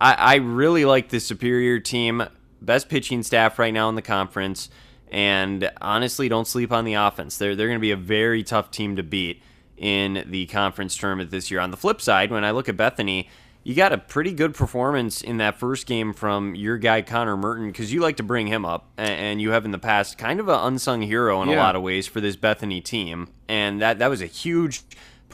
[0.00, 2.24] I, I really like the superior team,
[2.60, 4.70] best pitching staff right now in the conference,
[5.10, 7.36] and honestly, don't sleep on the offense.
[7.38, 9.42] They're they're going to be a very tough team to beat
[9.76, 11.60] in the conference tournament this year.
[11.60, 13.28] On the flip side, when I look at Bethany
[13.62, 17.66] you got a pretty good performance in that first game from your guy Connor Merton
[17.66, 20.48] because you like to bring him up, and you have in the past kind of
[20.48, 21.56] an unsung hero in yeah.
[21.56, 24.82] a lot of ways for this Bethany team, and that that was a huge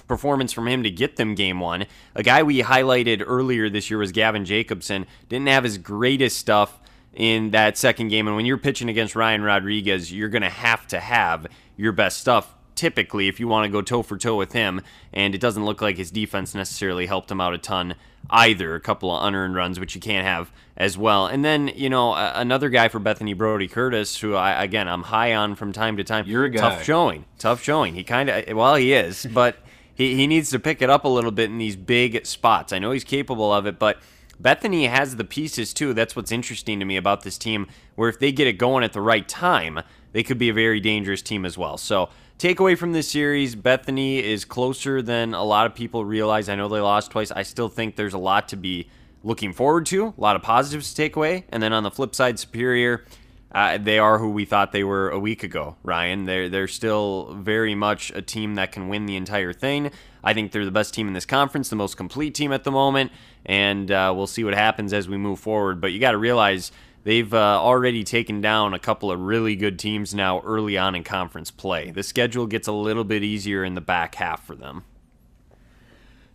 [0.09, 1.87] performance from him to get them game one.
[2.15, 5.07] A guy we highlighted earlier this year was Gavin Jacobson.
[5.29, 6.81] Didn't have his greatest stuff
[7.13, 10.87] in that second game, and when you're pitching against Ryan Rodriguez, you're going to have
[10.89, 14.53] to have your best stuff typically if you want to go toe for toe with
[14.53, 14.83] him.
[15.13, 17.97] And it doesn't look like his defense necessarily helped him out a ton
[18.31, 18.75] either.
[18.75, 21.27] A couple of unearned runs, which you can't have as well.
[21.27, 25.35] And then, you know, another guy for Bethany Brody Curtis, who I, again, I'm high
[25.35, 26.27] on from time to time.
[26.27, 26.61] You're a guy.
[26.61, 27.25] Tough showing.
[27.39, 27.95] Tough showing.
[27.95, 29.57] He kind of, well, he is, but
[29.95, 32.73] he, he needs to pick it up a little bit in these big spots.
[32.73, 33.99] I know he's capable of it, but.
[34.39, 35.95] Bethany has the pieces too.
[35.95, 38.93] That's what's interesting to me about this team, where if they get it going at
[38.93, 39.81] the right time,
[40.13, 41.79] they could be a very dangerous team as well.
[41.79, 46.51] So Takeaway from this series Bethany is closer than a lot of people realize.
[46.51, 47.31] I know they lost twice.
[47.31, 48.91] I still think there's a lot to be
[49.25, 51.47] looking forward to, a lot of positives to take away.
[51.49, 53.07] And then on the flip side, Superior,
[53.53, 56.27] uh, they are who we thought they were a week ago, Ryan.
[56.27, 59.91] They're, they're still very much a team that can win the entire thing.
[60.23, 62.71] I think they're the best team in this conference, the most complete team at the
[62.71, 63.13] moment,
[63.47, 65.81] and uh, we'll see what happens as we move forward.
[65.81, 66.71] But you got to realize
[67.07, 71.05] they've uh, already taken down a couple of really good teams now early on in
[71.05, 71.93] conference play.
[71.93, 74.85] The schedule gets a little bit easier in the back half for them.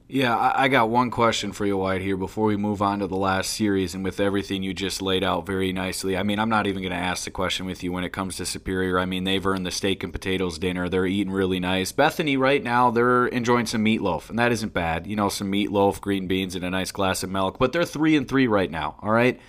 [0.07, 3.15] Yeah, I, got one question for you, Wyatt, here before we move on to the
[3.15, 3.95] last series.
[3.95, 6.91] And with everything you just laid out very nicely, I mean, I'm not even going
[6.91, 8.99] to ask the question with you when it comes to Superior.
[8.99, 10.89] I mean, they've earned the steak and potatoes dinner.
[10.89, 11.93] They're eating really nice.
[11.93, 15.07] Bethany, right now, they're enjoying some meatloaf, and that isn't bad.
[15.07, 17.57] You know, some meatloaf, green beans, and a nice glass of milk.
[17.57, 18.97] But they're three and three right now.
[19.01, 19.39] All right.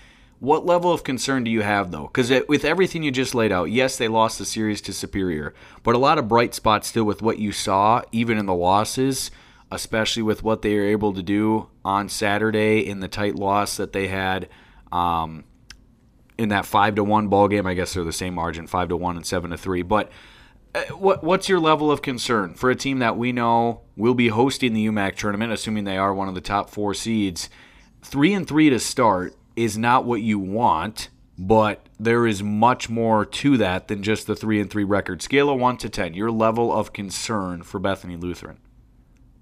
[0.42, 2.10] What level of concern do you have, though?
[2.12, 5.94] Because with everything you just laid out, yes, they lost the series to Superior, but
[5.94, 9.30] a lot of bright spots still with what you saw, even in the losses
[9.72, 13.92] especially with what they were able to do on Saturday in the tight loss that
[13.92, 14.48] they had
[14.92, 15.44] um,
[16.36, 17.66] in that five to one ball game.
[17.66, 19.82] I guess they're the same margin, five to one and seven to three.
[19.82, 20.12] But
[20.74, 24.28] uh, what what's your level of concern for a team that we know will be
[24.28, 27.48] hosting the UMAC tournament, assuming they are one of the top four seeds?
[28.02, 33.24] Three and three to start is not what you want, but there is much more
[33.24, 35.22] to that than just the three and three record.
[35.22, 38.58] Scale of one to ten, your level of concern for Bethany Lutheran.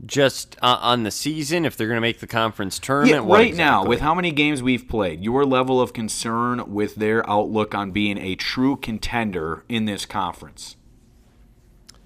[0.04, 3.48] Just uh, on the season if they're going to make the conference tournament yeah, right
[3.48, 3.64] exactly?
[3.64, 7.90] now with how many games we've played your level of concern with their outlook on
[7.90, 10.76] being a true contender in this conference.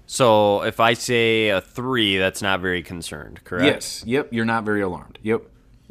[0.07, 3.65] So if i say a three that's not very concerned correct?
[3.65, 4.03] Yes.
[4.05, 5.17] Yep you're not very alarmed.
[5.23, 5.43] Yep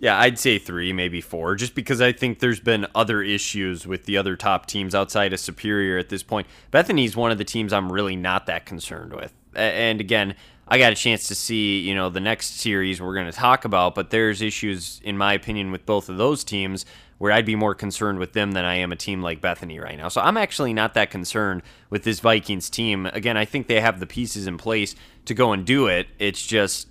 [0.04, 4.04] yeah, I'd say three, maybe four, just because I think there's been other issues with
[4.04, 6.46] the other top teams outside of Superior at this point.
[6.70, 9.32] Bethany's one of the teams I'm really not that concerned with.
[9.54, 10.34] And again,
[10.68, 13.64] I got a chance to see, you know, the next series we're going to talk
[13.64, 16.84] about, but there's issues, in my opinion, with both of those teams
[17.16, 19.96] where I'd be more concerned with them than I am a team like Bethany right
[19.96, 20.08] now.
[20.08, 23.06] So I'm actually not that concerned with this Vikings team.
[23.06, 26.08] Again, I think they have the pieces in place to go and do it.
[26.18, 26.88] It's just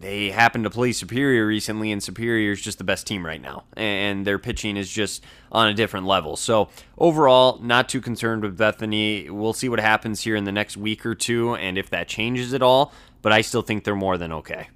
[0.00, 3.64] they happen to play Superior recently, and Superior is just the best team right now,
[3.76, 6.36] and their pitching is just on a different level.
[6.36, 9.28] So overall, not too concerned with Bethany.
[9.28, 12.54] We'll see what happens here in the next week or two, and if that changes
[12.54, 12.94] at all.
[13.20, 14.68] But I still think they're more than okay.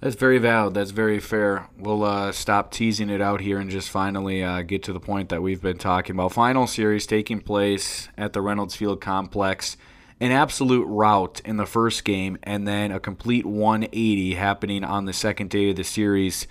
[0.00, 0.74] That's very valid.
[0.74, 1.70] That's very fair.
[1.78, 5.30] We'll uh, stop teasing it out here and just finally uh, get to the point
[5.30, 6.34] that we've been talking about.
[6.34, 9.78] Final series taking place at the Reynolds Field Complex
[10.20, 15.12] an absolute rout in the first game and then a complete 180 happening on the
[15.12, 16.46] second day of the series.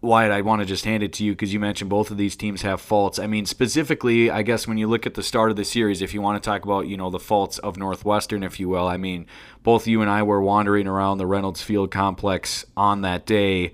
[0.00, 2.36] Wyatt, I want to just hand it to you because you mentioned both of these
[2.36, 3.18] teams have faults.
[3.18, 6.12] I mean, specifically, I guess when you look at the start of the series, if
[6.12, 8.98] you want to talk about, you know, the faults of Northwestern, if you will, I
[8.98, 9.26] mean,
[9.62, 13.72] both you and I were wandering around the Reynolds Field complex on that day.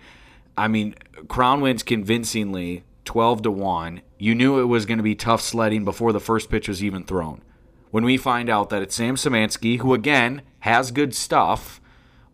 [0.57, 0.95] I mean,
[1.27, 4.01] Crown wins convincingly 12 to 1.
[4.19, 7.05] You knew it was going to be tough sledding before the first pitch was even
[7.05, 7.43] thrown
[7.91, 11.81] when we find out that it's Sam Samansky, who again has good stuff,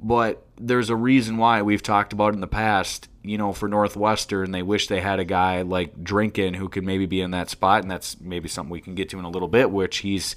[0.01, 3.09] but there's a reason why we've talked about in the past.
[3.23, 7.07] You know, for Northwestern, they wish they had a guy like Drinkin who could maybe
[7.07, 9.49] be in that spot, and that's maybe something we can get to in a little
[9.49, 10.37] bit, which he's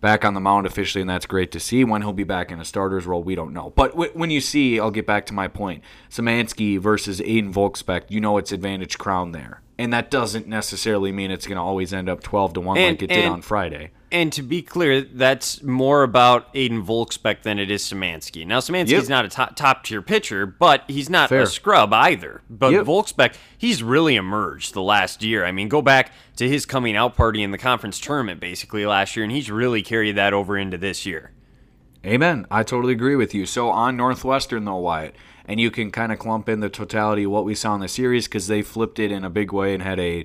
[0.00, 1.84] back on the mound officially, and that's great to see.
[1.84, 3.70] When he'll be back in a starter's role, we don't know.
[3.76, 8.04] But w- when you see, I'll get back to my point Samansky versus Aiden Volksbeck,
[8.08, 9.60] you know it's advantage crown there.
[9.78, 12.86] And that doesn't necessarily mean it's going to always end up 12 to 1 and,
[12.96, 13.90] like it did on Friday.
[14.12, 18.44] And to be clear, that's more about Aiden Volksbeck than it is Samansky.
[18.44, 19.08] Now, Samansky's yep.
[19.08, 21.42] not a top, top tier pitcher, but he's not Fair.
[21.42, 22.42] a scrub either.
[22.50, 22.86] But yep.
[22.86, 25.44] Volksbeck, he's really emerged the last year.
[25.44, 29.14] I mean, go back to his coming out party in the conference tournament basically last
[29.14, 31.30] year, and he's really carried that over into this year.
[32.04, 32.46] Amen.
[32.50, 33.46] I totally agree with you.
[33.46, 37.30] So on Northwestern, though, Wyatt, and you can kind of clump in the totality of
[37.30, 39.82] what we saw in the series because they flipped it in a big way and
[39.82, 40.24] had a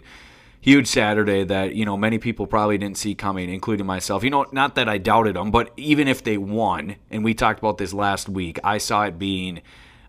[0.65, 4.23] huge Saturday that you know many people probably didn't see coming, including myself.
[4.23, 7.59] You know, not that I doubted them, but even if they won, and we talked
[7.59, 9.61] about this last week, I saw it being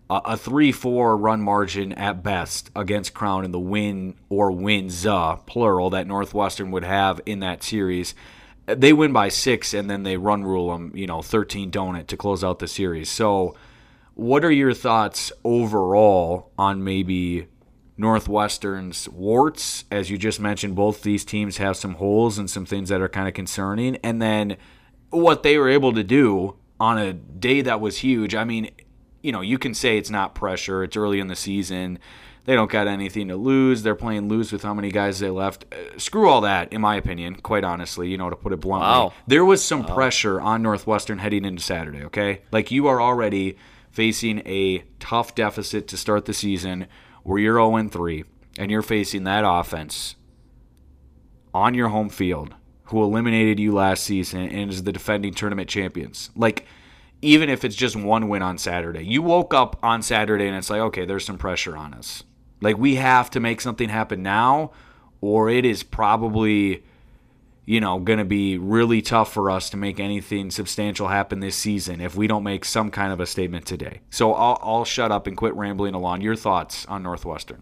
[0.09, 5.89] a three-four run margin at best against Crown in the win or wins uh, plural
[5.91, 8.15] that Northwestern would have in that series.
[8.65, 12.17] They win by six, and then they run rule them, you know, 13 donut to
[12.17, 13.11] close out the series.
[13.11, 13.55] So,
[14.15, 17.47] what are your thoughts overall on maybe
[17.97, 19.85] Northwestern's warts.
[19.91, 23.09] As you just mentioned, both these teams have some holes and some things that are
[23.09, 23.95] kind of concerning.
[23.97, 24.57] And then
[25.09, 28.35] what they were able to do on a day that was huge.
[28.35, 28.69] I mean,
[29.21, 31.99] you know, you can say it's not pressure, it's early in the season.
[32.45, 33.83] They don't got anything to lose.
[33.83, 35.65] They're playing lose with how many guys they left.
[35.69, 38.87] Uh, screw all that, in my opinion, quite honestly, you know, to put it bluntly.
[38.87, 39.13] Wow.
[39.27, 39.93] There was some wow.
[39.93, 42.43] pressure on Northwestern heading into Saturday, okay?
[42.53, 43.57] Like you are already
[43.91, 46.87] facing a tough deficit to start the season
[47.27, 48.23] where you're 0 3
[48.57, 50.15] and you're facing that offense
[51.53, 56.29] on your home field who eliminated you last season and is the defending tournament champions.
[56.37, 56.65] Like,
[57.21, 59.03] even if it's just one win on Saturday.
[59.05, 62.23] You woke up on Saturday and it's like, okay, there's some pressure on us.
[62.61, 64.71] Like we have to make something happen now,
[65.19, 66.83] or it is probably,
[67.67, 71.57] you know, going to be really tough for us to make anything substantial happen this
[71.57, 73.99] season if we don't make some kind of a statement today.
[74.09, 76.21] So I'll, I'll shut up and quit rambling along.
[76.21, 77.61] Your thoughts on Northwestern?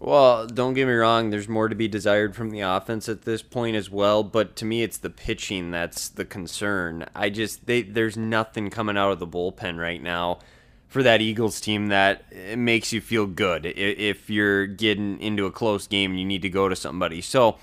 [0.00, 3.42] Well, don't get me wrong, there's more to be desired from the offense at this
[3.42, 7.06] point as well, but to me it's the pitching that's the concern.
[7.14, 10.40] I just they there's nothing coming out of the bullpen right now
[10.88, 15.52] for that Eagles team that eh, makes you feel good if you're getting into a
[15.52, 17.20] close game and you need to go to somebody.
[17.20, 17.58] So,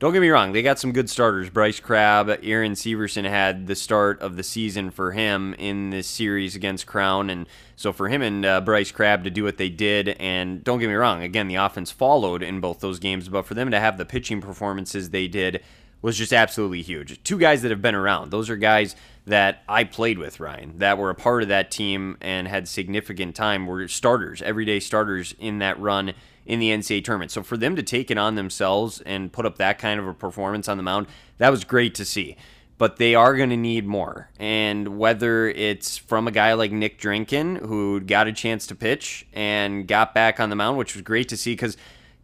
[0.00, 1.48] don't get me wrong, they got some good starters.
[1.50, 6.56] Bryce Crabb, Aaron Severson had the start of the season for him in this series
[6.56, 10.08] against Crown, and so for him and uh, Bryce Crabb to do what they did,
[10.20, 13.54] and don't get me wrong, again the offense followed in both those games, but for
[13.54, 15.62] them to have the pitching performances they did
[16.02, 17.22] was just absolutely huge.
[17.22, 18.30] Two guys that have been around.
[18.30, 18.94] Those are guys
[19.26, 23.34] that I played with, Ryan, that were a part of that team and had significant
[23.34, 26.12] time, were starters, everyday starters in that run
[26.46, 27.30] in the NCAA tournament.
[27.30, 30.14] So for them to take it on themselves and put up that kind of a
[30.14, 31.06] performance on the mound,
[31.38, 32.36] that was great to see.
[32.76, 34.30] But they are going to need more.
[34.38, 39.26] And whether it's from a guy like Nick Drinkin, who got a chance to pitch
[39.32, 41.76] and got back on the mound, which was great to see because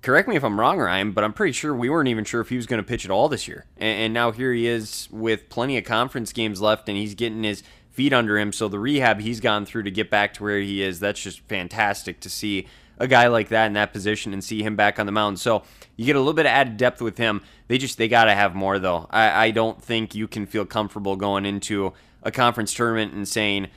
[0.03, 2.49] correct me if I'm wrong, Ryan, but I'm pretty sure we weren't even sure if
[2.49, 3.67] he was going to pitch at all this year.
[3.77, 7.45] And, and, now here he is with plenty of conference games left, and he's getting
[7.45, 8.53] his feet under him.
[8.53, 11.41] So the rehab he's gone through to get back to where he is, that's just
[11.41, 12.67] fantastic to see
[13.01, 15.41] a guy like that in that position and see him back on the mound.
[15.41, 15.65] So
[15.97, 17.41] you get a little bit of added depth with him.
[17.67, 19.09] They just they got to have more though.
[19.11, 23.69] I, I don't think you can feel comfortable going into a conference tournament and saying,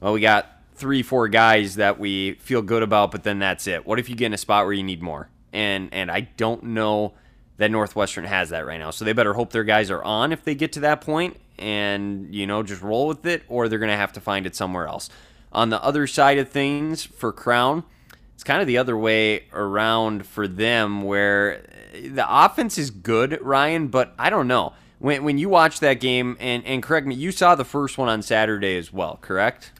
[0.00, 3.86] well, we got three, four guys that we feel good about, but then that's it.
[3.86, 5.30] What if you get in a spot where you need more?
[5.52, 7.14] And and I don't know
[7.58, 8.90] that Northwestern has that right now.
[8.90, 12.34] So they better hope their guys are on if they get to that point and,
[12.34, 14.88] you know, just roll with it, or they're going to have to find it somewhere
[14.88, 15.08] else.
[15.52, 17.84] On the other side of things for Crown,
[18.42, 23.38] it's kind of the other way around for them where eh, the offense is good,
[23.40, 24.72] Ryan, but I don't know.
[24.98, 28.08] When, when you watch that game, and, and correct me, you saw the first one
[28.08, 29.70] on Saturday as well, correct?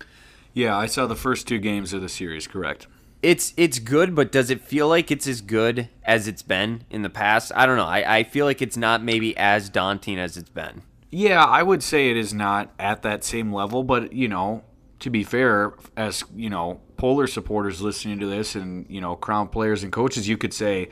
[0.53, 2.87] Yeah, I saw the first two games of the series, correct.
[3.20, 7.03] It's it's good, but does it feel like it's as good as it's been in
[7.03, 7.51] the past?
[7.57, 7.87] I don't know.
[7.87, 10.83] I, I feel like it's not maybe as daunting as it's been.
[11.11, 14.62] Yeah, I would say it is not at that same level, but you know,
[15.03, 19.49] to be fair, as you know, Polar supporters listening to this and, you know, Crown
[19.49, 20.91] players and coaches, you could say,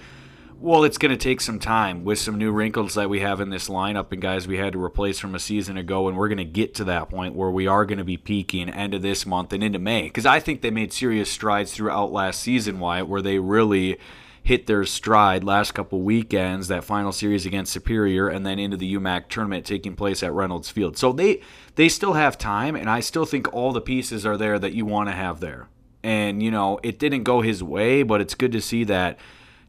[0.59, 3.51] well, it's going to take some time with some new wrinkles that we have in
[3.51, 6.09] this lineup and guys we had to replace from a season ago.
[6.09, 8.69] And we're going to get to that point where we are going to be peaking
[8.69, 10.03] end of this month and into May.
[10.03, 13.97] Because I think they made serious strides throughout last season, Wyatt, where they really
[14.43, 18.95] hit their stride last couple weekends, that final series against Superior, and then into the
[18.95, 20.97] UMAC tournament taking place at Reynolds Field.
[20.97, 21.41] So they
[21.77, 24.85] they still have time, and I still think all the pieces are there that you
[24.87, 25.69] want to have there.
[26.03, 29.19] And, you know, it didn't go his way, but it's good to see that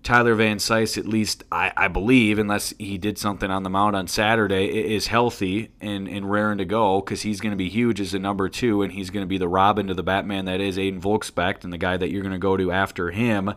[0.04, 3.96] Tyler Van Sice, at least I, I believe, unless he did something on the mound
[3.96, 8.02] on Saturday, is healthy and, and raring to go because he's going to be huge
[8.02, 10.62] as a number two, and he's going to be the Robin to the Batman that
[10.62, 13.54] is Aiden Volksbeck and the guy that you're going to go to after him.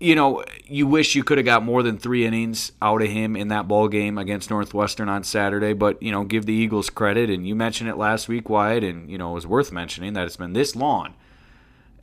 [0.00, 3.34] You know, you wish you could have got more than three innings out of him
[3.34, 7.30] in that ball game against Northwestern on Saturday, but you know, give the Eagles credit.
[7.30, 10.24] And you mentioned it last week, Wyatt, and you know, it was worth mentioning that
[10.24, 11.14] it's been this long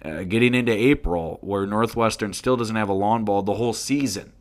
[0.03, 4.33] uh, getting into April, where Northwestern still doesn't have a long ball the whole season.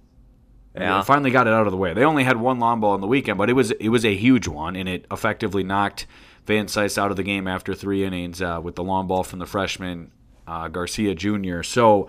[0.75, 0.99] Yeah.
[0.99, 1.95] They finally got it out of the way.
[1.95, 4.15] They only had one long ball on the weekend, but it was it was a
[4.15, 6.07] huge one, and it effectively knocked
[6.47, 9.39] Van Sice out of the game after three innings uh, with the long ball from
[9.39, 10.11] the freshman
[10.47, 11.63] uh, Garcia Jr.
[11.63, 12.09] So,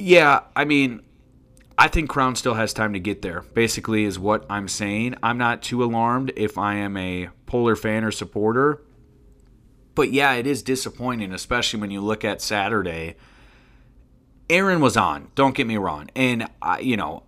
[0.00, 1.02] yeah, I mean,
[1.78, 3.42] I think Crown still has time to get there.
[3.54, 5.16] Basically, is what I'm saying.
[5.22, 8.82] I'm not too alarmed if I am a Polar fan or supporter
[9.94, 13.16] but yeah, it is disappointing, especially when you look at Saturday.
[14.48, 16.08] Aaron was on, don't get me wrong.
[16.16, 17.24] And, I, you know,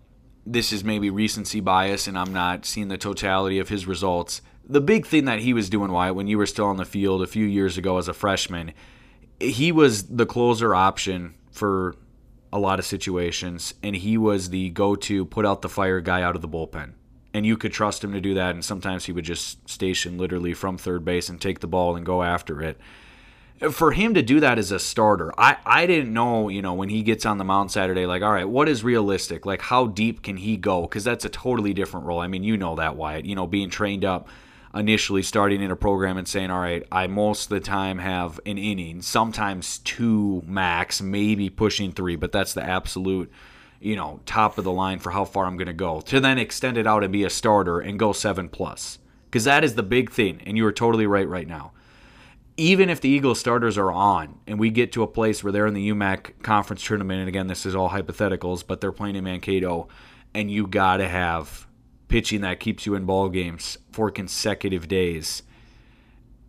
[0.47, 4.43] this is maybe recency bias and I'm not seeing the totality of his results.
[4.67, 7.23] The big thing that he was doing, Wyatt, when you were still on the field
[7.23, 8.73] a few years ago as a freshman,
[9.39, 11.95] he was the closer option for
[12.53, 16.23] a lot of situations, and he was the go to put out the fire guy
[16.23, 16.93] out of the bullpen
[17.35, 18.55] and you could trust him to do that.
[18.55, 22.05] And sometimes he would just station literally from third base and take the ball and
[22.05, 22.79] go after it.
[23.71, 26.89] For him to do that as a starter, I, I didn't know, you know, when
[26.89, 29.47] he gets on the mound Saturday, like, all right, what is realistic?
[29.47, 30.83] Like, how deep can he go?
[30.83, 32.19] Because that's a totally different role.
[32.19, 33.25] I mean, you know that, Wyatt.
[33.25, 34.29] You know, being trained up
[34.75, 38.41] initially, starting in a program and saying, all right, I most of the time have
[38.47, 43.33] an inning, sometimes two max, maybe pushing three, but that's the absolute–
[43.85, 46.39] you know, top of the line for how far I'm going to go, to then
[46.39, 49.01] extend it out and be a starter and go seven plus.
[49.25, 50.41] Because that is the big thing.
[50.47, 51.73] And you are totally right right now.
[52.57, 55.67] even if the Eagles starters are on and we get to a place where they're
[55.67, 59.25] in the UMAC conference tournament, and again, this is all hypotheticals, but they're playing in
[59.25, 59.89] Mankato,
[60.35, 61.67] and you got to have
[62.13, 65.43] pitching that keeps you in ball games for consecutive days.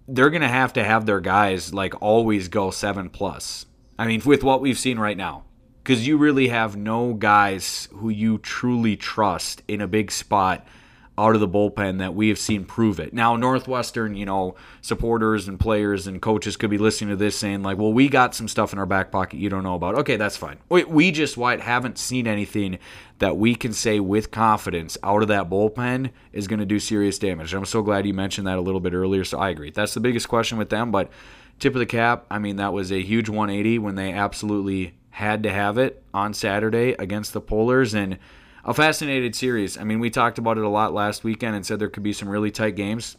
[0.10, 3.66] They're going to have to have their guys like always go seven plus.
[3.98, 5.46] I mean, with what we've seen right now,
[5.82, 10.68] because you really have no guys who you truly trust in a big spot
[11.16, 13.14] out of the bullpen that we have seen prove it.
[13.14, 17.62] Now, Northwestern, you know, supporters and players and coaches could be listening to this saying,
[17.62, 19.96] like, well, we got some stuff in our back pocket you don't know about.
[20.00, 20.58] Okay, that's fine.
[20.70, 22.80] We, we just, Wyatt, haven't seen anything
[23.20, 27.20] that we can say with confidence out of that bullpen is going to do serious
[27.20, 27.54] damage.
[27.54, 29.24] I'm so glad you mentioned that a little bit earlier.
[29.24, 29.70] So I agree.
[29.70, 30.90] That's the biggest question with them.
[30.90, 31.12] But
[31.60, 35.44] tip of the cap, I mean, that was a huge 180 when they absolutely had
[35.44, 37.94] to have it on Saturday against the Polars.
[37.94, 38.18] And,
[38.66, 39.78] a fascinated series.
[39.78, 42.14] I mean, we talked about it a lot last weekend and said there could be
[42.14, 43.18] some really tight games.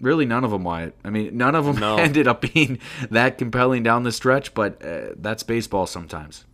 [0.00, 0.94] Really, none of them, Wyatt.
[1.04, 1.96] I mean, none of them no.
[1.98, 2.78] ended up being
[3.10, 6.44] that compelling down the stretch, but uh, that's baseball sometimes.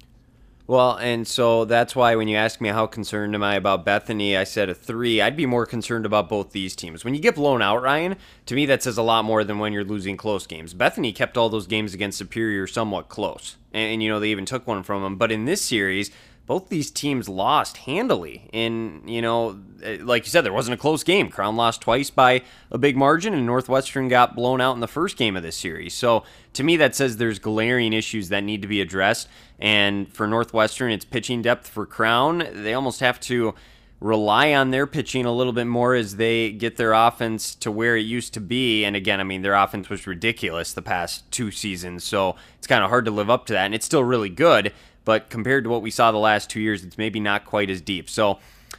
[0.71, 4.37] Well, and so that's why when you ask me how concerned am I about Bethany,
[4.37, 5.21] I said a three.
[5.21, 7.05] I'd be more concerned about both these teams.
[7.05, 8.15] When you get blown out, Ryan,
[8.47, 10.73] to me that says a lot more than when you're losing close games.
[10.73, 14.47] Bethany kept all those games against Superior somewhat close, and, and you know they even
[14.47, 15.17] took one from them.
[15.17, 16.13] But in this series,
[16.51, 18.51] both these teams lost handily.
[18.53, 21.29] And, you know, eh, like you said, there wasn't a close game.
[21.29, 22.43] Crown lost twice by
[22.73, 25.95] a big margin, and Northwestern got blown out in the first game of this series.
[25.95, 26.25] So
[26.55, 29.29] to me, that says there's glaring issues that need to be addressed.
[29.61, 32.45] And for Northwestern, it's pitching depth for Crown.
[32.53, 33.55] They almost have to
[34.01, 37.97] rely on their pitching a little bit more as they get their offense to where
[37.97, 38.85] it used to be.
[38.85, 42.83] And again, I mean, their offense was ridiculous the past two seasons, so it's kind
[42.83, 43.67] of hard to live up to that.
[43.67, 44.73] And it's still really good,
[45.05, 47.81] but compared to what we saw the last two years, it's maybe not quite as
[47.81, 48.09] deep.
[48.09, 48.39] So,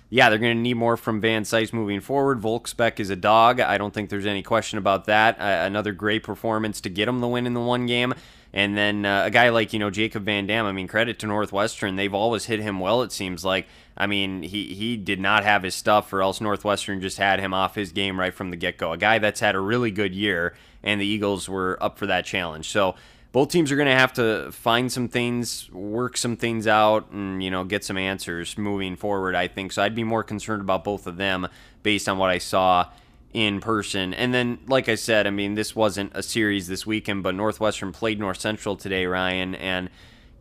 [0.09, 2.41] yeah, they're going to need more from Van Cise moving forward.
[2.41, 3.59] Volksbeck is a dog.
[3.59, 5.39] I don't think there's any question about that.
[5.39, 8.13] Uh, another great performance to get him the win in the one game.
[8.53, 11.27] And then uh, a guy like, you know, Jacob Van Dam, I mean, credit to
[11.27, 11.95] Northwestern.
[11.95, 13.67] They've always hit him well, it seems like.
[13.95, 17.53] I mean, he, he did not have his stuff, or else Northwestern just had him
[17.53, 18.91] off his game right from the get go.
[18.91, 22.25] A guy that's had a really good year, and the Eagles were up for that
[22.25, 22.69] challenge.
[22.69, 22.95] So,
[23.31, 27.41] both teams are going to have to find some things, work some things out, and
[27.43, 29.35] you know get some answers moving forward.
[29.35, 29.81] I think so.
[29.81, 31.47] I'd be more concerned about both of them
[31.83, 32.87] based on what I saw
[33.33, 34.13] in person.
[34.13, 37.91] And then, like I said, I mean this wasn't a series this weekend, but Northwestern
[37.91, 39.89] played North Central today, Ryan, and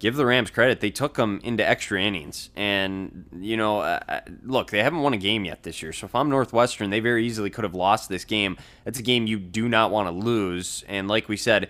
[0.01, 0.81] give the Rams credit.
[0.81, 2.51] They took them into extra innings.
[2.57, 5.93] And, you know, uh, look, they haven't won a game yet this year.
[5.93, 8.57] So if I'm Northwestern, they very easily could have lost this game.
[8.85, 10.85] That's a game you do not want to lose.
[10.89, 11.69] And like we said,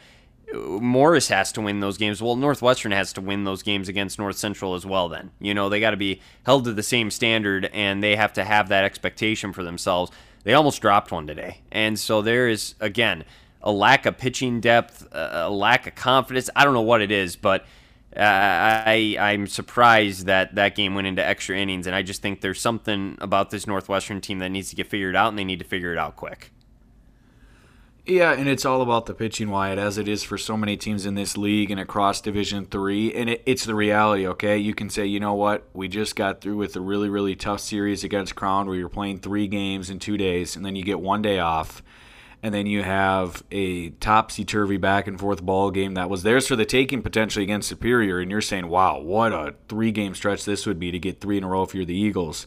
[0.52, 2.22] Morris has to win those games.
[2.22, 5.30] Well, Northwestern has to win those games against North Central as well, then.
[5.40, 8.44] You know, they got to be held to the same standard and they have to
[8.44, 10.10] have that expectation for themselves.
[10.44, 11.60] They almost dropped one today.
[11.70, 13.24] And so there is, again,
[13.62, 16.48] a lack of pitching depth, a lack of confidence.
[16.56, 17.62] I don't know what it is, but
[18.16, 21.86] uh, I, I'm surprised that that game went into extra innings.
[21.86, 25.14] And I just think there's something about this Northwestern team that needs to get figured
[25.14, 26.50] out, and they need to figure it out quick.
[28.06, 31.04] Yeah, and it's all about the pitching, Wyatt, as it is for so many teams
[31.04, 33.12] in this league and across Division Three.
[33.12, 34.56] And it, it's the reality, okay?
[34.56, 37.60] You can say, you know what, we just got through with a really, really tough
[37.60, 40.98] series against Crown where you're playing three games in two days, and then you get
[40.98, 41.82] one day off,
[42.42, 46.48] and then you have a topsy turvy back and forth ball game that was theirs
[46.48, 50.46] for the taking potentially against Superior, and you're saying, wow, what a three game stretch
[50.46, 52.46] this would be to get three in a row if you're the Eagles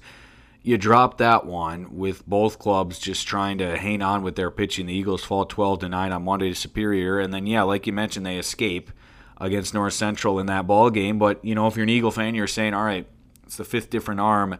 [0.64, 4.86] you drop that one with both clubs just trying to hang on with their pitching.
[4.86, 7.92] The Eagles fall 12 to 9 on Monday to Superior, and then yeah, like you
[7.92, 8.90] mentioned, they escape
[9.38, 11.20] against North Central in that ball game.
[11.20, 13.06] But you know, if you're an Eagle fan, you're saying, all right,
[13.44, 14.58] it's the fifth different arm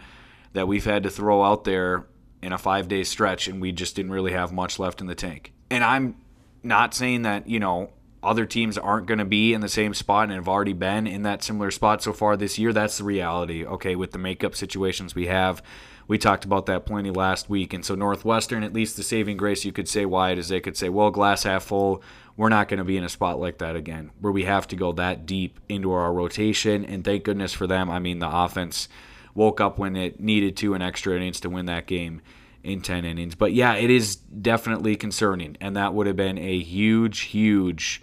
[0.52, 2.06] that we've had to throw out there
[2.42, 5.16] in a five day stretch, and we just didn't really have much left in the
[5.16, 5.54] tank.
[5.72, 6.16] And I'm
[6.64, 7.92] not saying that you know
[8.22, 11.24] other teams aren't going to be in the same spot and have already been in
[11.24, 12.74] that similar spot so far this year.
[12.74, 13.66] That's the reality.
[13.66, 15.64] Okay, with the makeup situations we have
[16.08, 17.74] we talked about that plenty last week.
[17.74, 20.78] And so Northwestern, at least the saving grace you could say Wyatt is they could
[20.78, 22.02] say, well, glass half full.
[22.36, 24.76] We're not going to be in a spot like that again, where we have to
[24.76, 26.84] go that deep into our rotation.
[26.84, 27.90] And thank goodness for them.
[27.90, 28.90] I mean, the offense
[29.36, 32.22] woke up when it needed to in extra innings to win that game
[32.64, 33.36] in 10 innings.
[33.36, 35.58] But yeah, it is definitely concerning.
[35.62, 38.02] And that would have been a huge, huge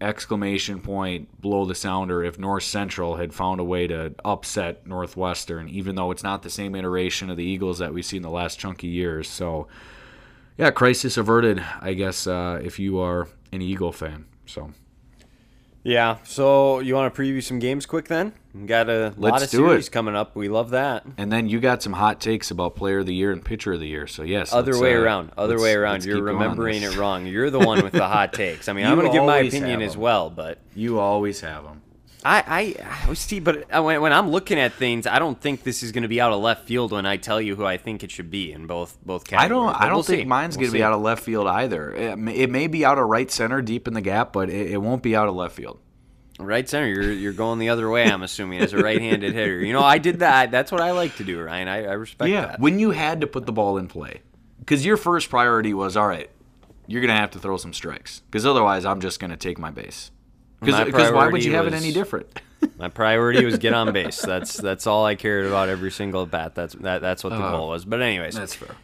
[0.00, 5.68] exclamation point blow the sounder if North Central had found a way to upset Northwestern,
[5.68, 8.58] even though it's not the same iteration of the Eagles that we've seen the last
[8.58, 9.28] chunky years.
[9.28, 9.68] So,
[10.58, 14.26] yeah, crisis averted, I guess, uh, if you are an Eagle fan.
[14.46, 14.72] So.
[15.86, 16.18] Yeah.
[16.24, 18.32] So you want to preview some games quick then?
[18.52, 19.90] We got a Let's lot of do series it.
[19.92, 20.34] coming up.
[20.34, 21.04] We love that.
[21.16, 23.78] And then you got some hot takes about player of the year and pitcher of
[23.78, 24.08] the year.
[24.08, 25.30] So yes, Other way uh, around.
[25.38, 26.04] Other way around.
[26.04, 27.26] You're keep going on remembering it wrong.
[27.26, 28.68] You're the one with the hot takes.
[28.68, 31.82] I mean, I'm going to give my opinion as well, but You always have them.
[32.26, 32.42] I,
[32.80, 35.82] I, I see, but uh, when, when I'm looking at things, I don't think this
[35.82, 38.02] is going to be out of left field when I tell you who I think
[38.02, 39.44] it should be in both both categories.
[39.44, 39.72] I don't.
[39.72, 40.24] But I don't we'll think see.
[40.24, 41.92] mine's We'll going to be out of left field either.
[41.92, 44.72] It may, it may be out of right center, deep in the gap, but it,
[44.72, 45.78] it won't be out of left field.
[46.40, 46.88] right center.
[46.88, 48.04] You're you're going the other way.
[48.10, 49.60] I'm assuming as a right-handed hitter.
[49.64, 50.50] You know, I did that.
[50.50, 51.68] That's what I like to do, Ryan.
[51.68, 52.60] I, I respect Yeah, that.
[52.60, 54.22] when you had to put the ball in play,
[54.58, 56.28] because your first priority was all right.
[56.88, 59.58] You're going to have to throw some strikes, because otherwise, I'm just going to take
[59.58, 60.10] my base.
[60.60, 62.40] Because why would you have it any different?
[62.78, 64.20] My priority was get on base.
[64.26, 66.54] That's that's all I cared about every single bat.
[66.54, 67.84] That's that that's what the goal was.
[67.84, 68.74] But anyways, That's fair.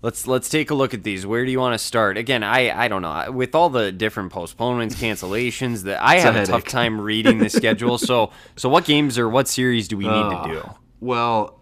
[0.00, 1.26] Let's let's take a look at these.
[1.26, 2.16] Where do you want to start?
[2.16, 3.30] Again, I I don't know.
[3.30, 7.50] With all the different postponements, cancellations, that I a have a, tough time reading the
[7.50, 7.98] schedule.
[7.98, 10.46] So so what games or what series do we need Ah.
[10.46, 10.70] to do?
[11.00, 11.57] Well, uh,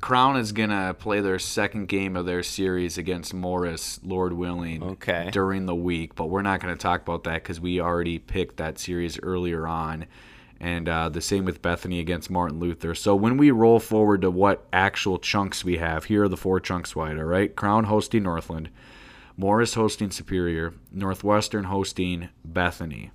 [0.00, 5.28] Crown is gonna play their second game of their series against Morris, Lord willing, Okay.
[5.32, 6.14] during the week.
[6.14, 10.06] But we're not gonna talk about that because we already picked that series earlier on,
[10.60, 12.94] and uh, the same with Bethany against Martin Luther.
[12.94, 16.60] So when we roll forward to what actual chunks we have, here are the four
[16.60, 17.18] chunks Wyatt.
[17.18, 18.68] All right, Crown hosting Northland,
[19.36, 23.10] Morris hosting Superior, Northwestern hosting Bethany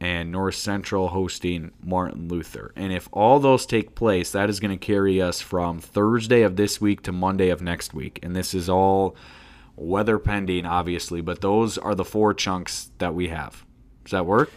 [0.00, 2.72] and North Central hosting Martin Luther.
[2.76, 6.56] And if all those take place, that is going to carry us from Thursday of
[6.56, 8.18] this week to Monday of next week.
[8.22, 9.16] And this is all
[9.76, 13.64] weather pending, obviously, but those are the four chunks that we have.
[14.04, 14.50] Does that work?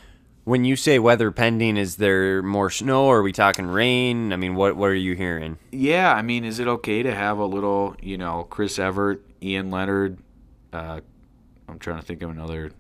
[0.44, 3.06] When you say weather pending, is there more snow?
[3.06, 4.34] Or are we talking rain?
[4.34, 5.60] I mean, what what are you hearing?
[5.72, 9.70] Yeah, I mean, is it okay to have a little, you know, Chris Everett, Ian
[9.70, 10.18] Leonard,
[10.74, 11.02] uh,
[11.68, 12.72] I'm trying to think of another,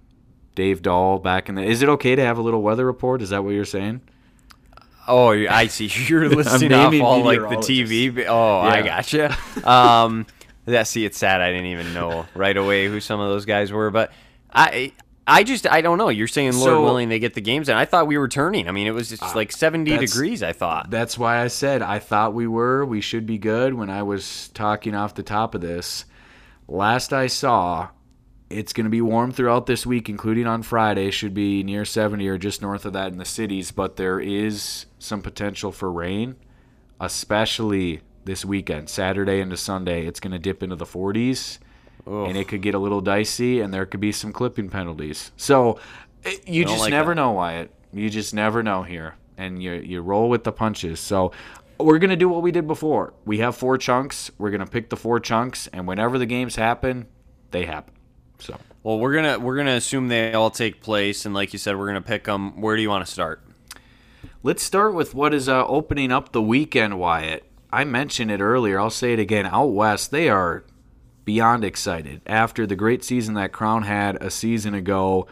[0.55, 1.63] Dave Dahl back in the.
[1.63, 3.21] Is it okay to have a little weather report?
[3.21, 4.01] Is that what you're saying?
[5.07, 5.87] Oh, I see.
[6.07, 7.55] You're listing off all like the.
[7.57, 8.25] TV.
[8.27, 9.35] Oh, I gotcha.
[9.67, 10.25] Um,
[10.65, 10.83] yeah.
[10.83, 11.41] See, it's sad.
[11.41, 14.11] I didn't even know right away who some of those guys were, but
[14.53, 14.93] I.
[15.27, 16.09] I just I don't know.
[16.09, 18.67] You're saying Lord So- willing they get the games, and I thought we were turning.
[18.67, 20.41] I mean, it was just like 70 degrees.
[20.41, 20.89] I thought.
[20.89, 22.83] That's why I said I thought we were.
[22.83, 26.05] We should be good when I was talking off the top of this.
[26.67, 27.89] Last I saw,
[28.51, 31.11] it's going to be warm throughout this week, including on Friday.
[31.11, 34.85] Should be near 70 or just north of that in the cities, but there is
[34.99, 36.35] some potential for rain,
[36.99, 40.05] especially this weekend, Saturday into Sunday.
[40.05, 41.59] It's going to dip into the 40s,
[42.05, 45.31] and it could get a little dicey, and there could be some clipping penalties.
[45.37, 45.79] So
[46.25, 47.15] eh, you just like never that.
[47.15, 47.71] know, Wyatt.
[47.93, 50.99] You just never know here, and you you roll with the punches.
[50.99, 51.31] So
[51.77, 53.13] we're gonna do what we did before.
[53.25, 54.31] We have four chunks.
[54.37, 57.07] We're gonna pick the four chunks, and whenever the games happen,
[57.51, 57.93] they happen.
[58.41, 61.77] So Well, we're gonna we're gonna assume they all take place, and like you said,
[61.77, 62.59] we're gonna pick them.
[62.59, 63.43] Where do you want to start?
[64.43, 67.45] let's start with what is uh, opening up the weekend, Wyatt.
[67.71, 68.79] I mentioned it earlier.
[68.79, 69.45] I'll say it again.
[69.45, 70.63] Out west, they are
[71.23, 75.27] beyond excited after the great season that Crown had a season ago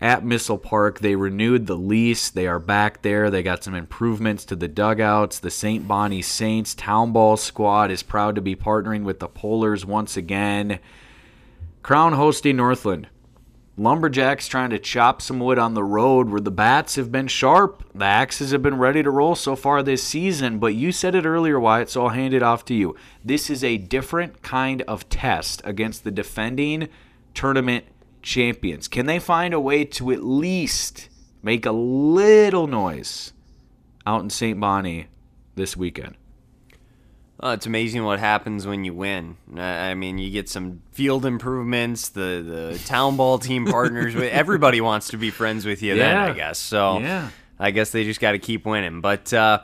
[0.00, 0.98] at Missile Park.
[0.98, 2.30] They renewed the lease.
[2.30, 3.30] They are back there.
[3.30, 5.38] They got some improvements to the dugouts.
[5.38, 5.86] The St.
[5.86, 10.80] Bonnie Saints town ball squad is proud to be partnering with the Polars once again.
[11.86, 13.06] Crown hosting Northland.
[13.76, 17.84] Lumberjacks trying to chop some wood on the road where the bats have been sharp.
[17.94, 21.24] The axes have been ready to roll so far this season, but you said it
[21.24, 22.96] earlier, Wyatt, so I'll hand it off to you.
[23.24, 26.88] This is a different kind of test against the defending
[27.34, 27.84] tournament
[28.20, 28.88] champions.
[28.88, 31.08] Can they find a way to at least
[31.40, 33.32] make a little noise
[34.04, 34.58] out in St.
[34.58, 35.06] Bonnie
[35.54, 36.16] this weekend?
[37.38, 39.36] Oh, it's amazing what happens when you win.
[39.58, 42.08] I mean, you get some field improvements.
[42.08, 45.96] The the town ball team partners with everybody wants to be friends with you.
[45.96, 46.98] Then I guess so.
[46.98, 47.30] Yeah.
[47.58, 49.00] I guess they just got to keep winning.
[49.00, 49.60] But uh,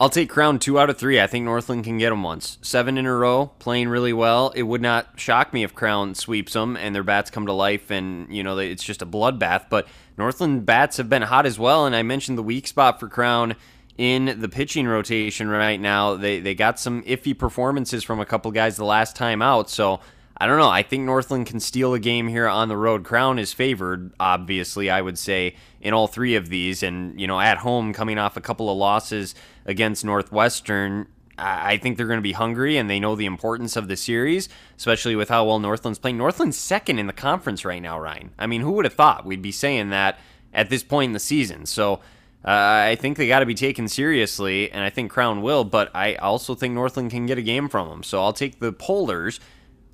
[0.00, 1.20] I'll take Crown two out of three.
[1.20, 2.58] I think Northland can get them once.
[2.62, 4.50] Seven in a row, playing really well.
[4.50, 7.90] It would not shock me if Crown sweeps them and their bats come to life,
[7.90, 9.66] and you know it's just a bloodbath.
[9.68, 9.86] But
[10.18, 13.54] Northland bats have been hot as well, and I mentioned the weak spot for Crown
[13.98, 16.16] in the pitching rotation right now.
[16.16, 20.00] They they got some iffy performances from a couple guys the last time out, so.
[20.42, 20.70] I don't know.
[20.70, 23.04] I think Northland can steal a game here on the road.
[23.04, 26.82] Crown is favored, obviously, I would say, in all three of these.
[26.82, 29.34] And, you know, at home, coming off a couple of losses
[29.66, 33.88] against Northwestern, I think they're going to be hungry and they know the importance of
[33.88, 36.16] the series, especially with how well Northland's playing.
[36.18, 38.30] Northland's second in the conference right now, Ryan.
[38.38, 40.18] I mean, who would have thought we'd be saying that
[40.52, 41.66] at this point in the season?
[41.66, 42.00] So
[42.44, 42.50] uh,
[42.88, 46.14] I think they got to be taken seriously, and I think Crown will, but I
[46.14, 48.02] also think Northland can get a game from them.
[48.02, 49.40] So I'll take the Polars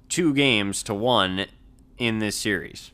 [0.08, 1.46] two games to one
[1.98, 2.92] in this series.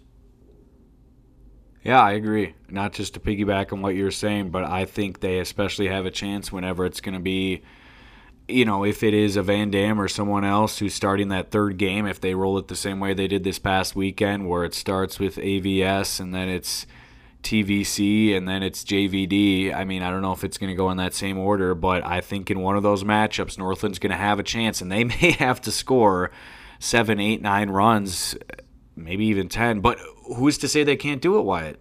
[1.82, 2.54] Yeah, I agree.
[2.70, 6.10] Not just to piggyback on what you're saying, but I think they especially have a
[6.10, 7.62] chance whenever it's going to be,
[8.48, 11.76] you know, if it is a Van Dam or someone else who's starting that third
[11.76, 14.74] game, if they roll it the same way they did this past weekend, where it
[14.74, 16.86] starts with AVS and then it's
[17.42, 19.74] TVC and then it's JVD.
[19.74, 22.04] I mean, I don't know if it's going to go in that same order, but
[22.04, 25.04] I think in one of those matchups, Northland's going to have a chance, and they
[25.04, 26.30] may have to score
[26.78, 28.36] seven, eight, nine runs,
[28.96, 29.80] maybe even 10.
[29.80, 29.98] But
[30.36, 31.80] who's to say they can't do it, Wyatt?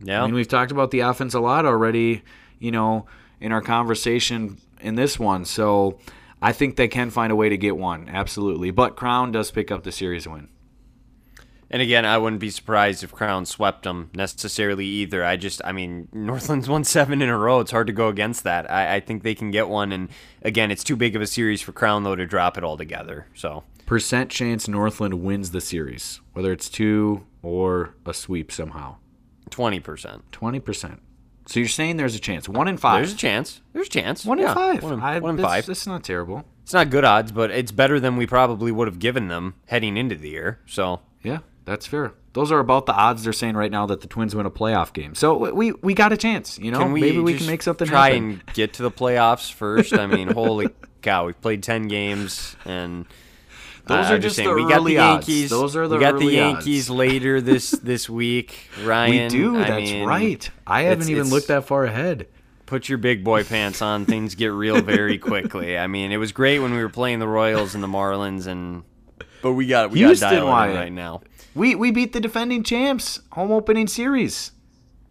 [0.00, 0.22] Yeah.
[0.22, 2.22] I mean, we've talked about the offense a lot already,
[2.58, 3.06] you know,
[3.40, 5.44] in our conversation in this one.
[5.44, 5.98] So
[6.42, 8.70] I think they can find a way to get one, absolutely.
[8.70, 10.48] But Crown does pick up the series win.
[11.76, 15.22] And again, I wouldn't be surprised if Crown swept them necessarily either.
[15.22, 17.60] I just, I mean, Northland's won seven in a row.
[17.60, 18.70] It's hard to go against that.
[18.70, 19.92] I, I think they can get one.
[19.92, 20.08] And
[20.40, 23.26] again, it's too big of a series for Crown, though, to drop it altogether.
[23.34, 28.96] So, percent chance Northland wins the series, whether it's two or a sweep somehow.
[29.50, 30.22] 20%.
[30.32, 30.98] 20%.
[31.44, 32.48] So you're saying there's a chance.
[32.48, 33.00] One in five.
[33.00, 33.60] There's a chance.
[33.74, 34.24] There's a chance.
[34.24, 34.48] One yeah.
[34.48, 34.82] in five.
[34.82, 35.66] One in, I, one in that's, five.
[35.66, 36.42] That's not terrible.
[36.62, 39.98] It's not good odds, but it's better than we probably would have given them heading
[39.98, 40.60] into the year.
[40.64, 42.14] So, Yeah, that's fair.
[42.32, 44.92] Those are about the odds they're saying right now that the Twins win a playoff
[44.94, 45.14] game.
[45.14, 46.78] So we we got a chance, you know.
[46.78, 48.24] can we Maybe we can make something try happen.
[48.30, 49.92] and get to the playoffs first?
[49.92, 50.68] I mean, holy
[51.02, 53.04] cow, we've played 10 games and
[53.86, 55.28] Those I- are just saying, the we got early the odds.
[55.28, 55.50] Yankees.
[55.50, 56.96] Those are the we got the Yankees odds.
[56.98, 58.68] later this this week.
[58.84, 59.56] Ryan, we do.
[59.56, 60.50] I that's mean, right.
[60.66, 62.28] I haven't it's- even it's- looked that far ahead.
[62.66, 64.06] Put your big boy pants on.
[64.06, 65.78] Things get real very quickly.
[65.78, 68.82] I mean, it was great when we were playing the Royals and the Marlins, and
[69.40, 71.20] but we got we Houston, got dialed in right now,
[71.56, 74.52] We we beat the defending champs home opening series.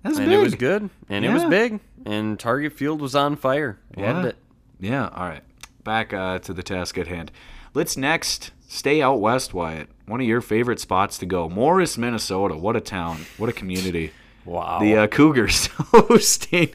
[0.04, 0.40] That's and big.
[0.40, 3.80] it was good, and it was big, and Target Field was on fire.
[3.98, 4.30] Loved Yeah.
[4.30, 4.36] it.
[4.80, 5.10] Yeah.
[5.14, 5.42] All right.
[5.84, 7.32] Back uh, to the task at hand.
[7.74, 9.90] Let's next stay out west, Wyatt.
[10.06, 12.56] One of your favorite spots to go, Morris, Minnesota.
[12.56, 13.26] What a town.
[13.38, 14.12] What a community.
[14.46, 14.78] Wow.
[14.80, 16.70] The uh, Cougars hosting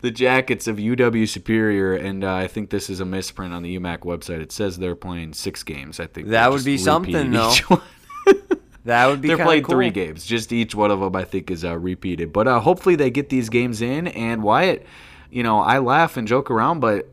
[0.00, 3.78] the Jackets of UW Superior, and uh, I think this is a misprint on the
[3.78, 4.40] UMAC website.
[4.40, 6.00] It says they're playing six games.
[6.00, 7.52] I think That would be something, though.
[8.86, 9.74] that would be They're playing cool.
[9.74, 10.24] three games.
[10.24, 12.32] Just each one of them, I think, is uh, repeated.
[12.32, 14.06] But uh, hopefully they get these games in.
[14.08, 14.86] And Wyatt,
[15.30, 17.08] you know, I laugh and joke around, but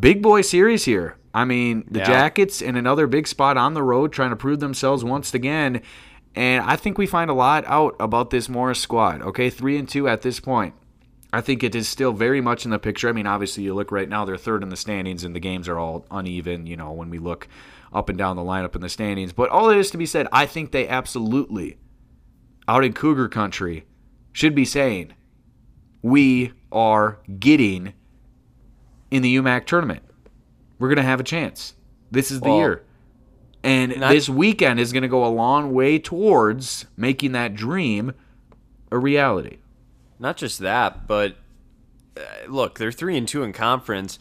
[0.00, 1.16] big boy series here.
[1.34, 2.06] I mean, the Yeah.
[2.06, 5.82] Jackets in another big spot on the road, trying to prove themselves once again.
[6.34, 9.22] And I think we find a lot out about this Morris squad.
[9.22, 10.74] Okay, three and two at this point.
[11.32, 13.08] I think it is still very much in the picture.
[13.08, 15.68] I mean, obviously, you look right now; they're third in the standings, and the games
[15.68, 16.66] are all uneven.
[16.66, 17.48] You know, when we look
[17.92, 19.32] up and down the lineup in the standings.
[19.32, 21.78] But all that is to be said, I think they absolutely,
[22.66, 23.84] out in Cougar country,
[24.32, 25.12] should be saying,
[26.02, 27.94] we are getting
[29.10, 30.02] in the UMAC tournament.
[30.78, 31.74] We're gonna have a chance.
[32.10, 32.82] This is the Well, year.
[33.64, 38.12] And not- this weekend is going to go a long way towards making that dream
[38.92, 39.58] a reality.
[40.20, 41.36] Not just that, but
[42.16, 44.18] uh, look, they're three and two in conference.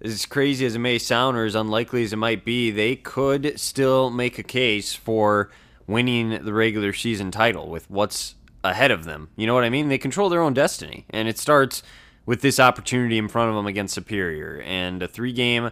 [0.00, 3.58] As crazy as it may sound, or as unlikely as it might be, they could
[3.58, 5.50] still make a case for
[5.86, 9.28] winning the regular season title with what's ahead of them.
[9.36, 9.88] You know what I mean?
[9.88, 11.82] They control their own destiny, and it starts
[12.26, 15.70] with this opportunity in front of them against Superior and a three-game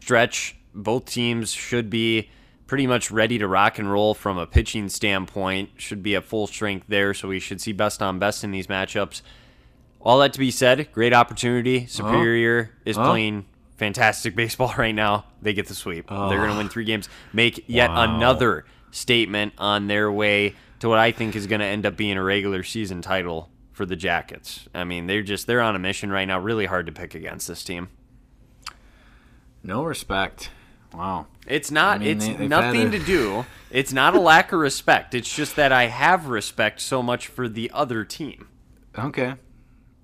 [0.00, 0.56] stretch.
[0.74, 2.28] Both teams should be
[2.66, 5.70] pretty much ready to rock and roll from a pitching standpoint.
[5.76, 8.66] Should be at full strength there, so we should see best on best in these
[8.66, 9.22] matchups.
[10.00, 11.86] All that to be said, great opportunity.
[11.86, 13.04] Superior is Oh.
[13.04, 15.24] playing fantastic baseball right now.
[15.42, 16.08] They get the sweep.
[16.08, 18.16] They're going to win three games, make yet Wow.
[18.16, 22.16] another statement on their way to what I think is going to end up being
[22.16, 24.68] a regular season title for the Jackets.
[24.74, 26.38] I mean, they're just they're on a mission right now.
[26.38, 27.88] Really hard to pick against this team.
[29.62, 30.50] No respect.
[30.94, 31.26] Wow.
[31.46, 31.96] It's not.
[31.96, 33.44] I mean, it's they- nothing to do.
[33.70, 35.14] It's not a lack of respect.
[35.14, 38.48] It's just that I have respect so much for the other team.
[38.98, 39.34] Okay.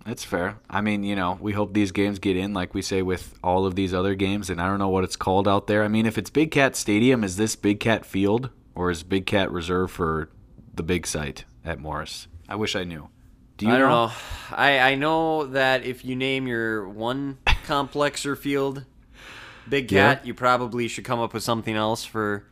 [0.04, 0.58] That's fair.
[0.68, 3.66] I mean, you know, we hope these games get in, like we say with all
[3.66, 5.84] of these other games, and I don't know what it's called out there.
[5.84, 9.26] I mean, if it's Big Cat Stadium, is this Big Cat Field, or is Big
[9.26, 10.28] Cat reserved for
[10.74, 12.26] the big site at Morris?
[12.48, 13.08] I wish I knew.
[13.58, 14.10] Do you I don't know.
[14.50, 18.84] I I know that if you name your one complex or field
[19.68, 20.14] Big Yeah.
[20.14, 22.44] Cat, you probably should come up with something else for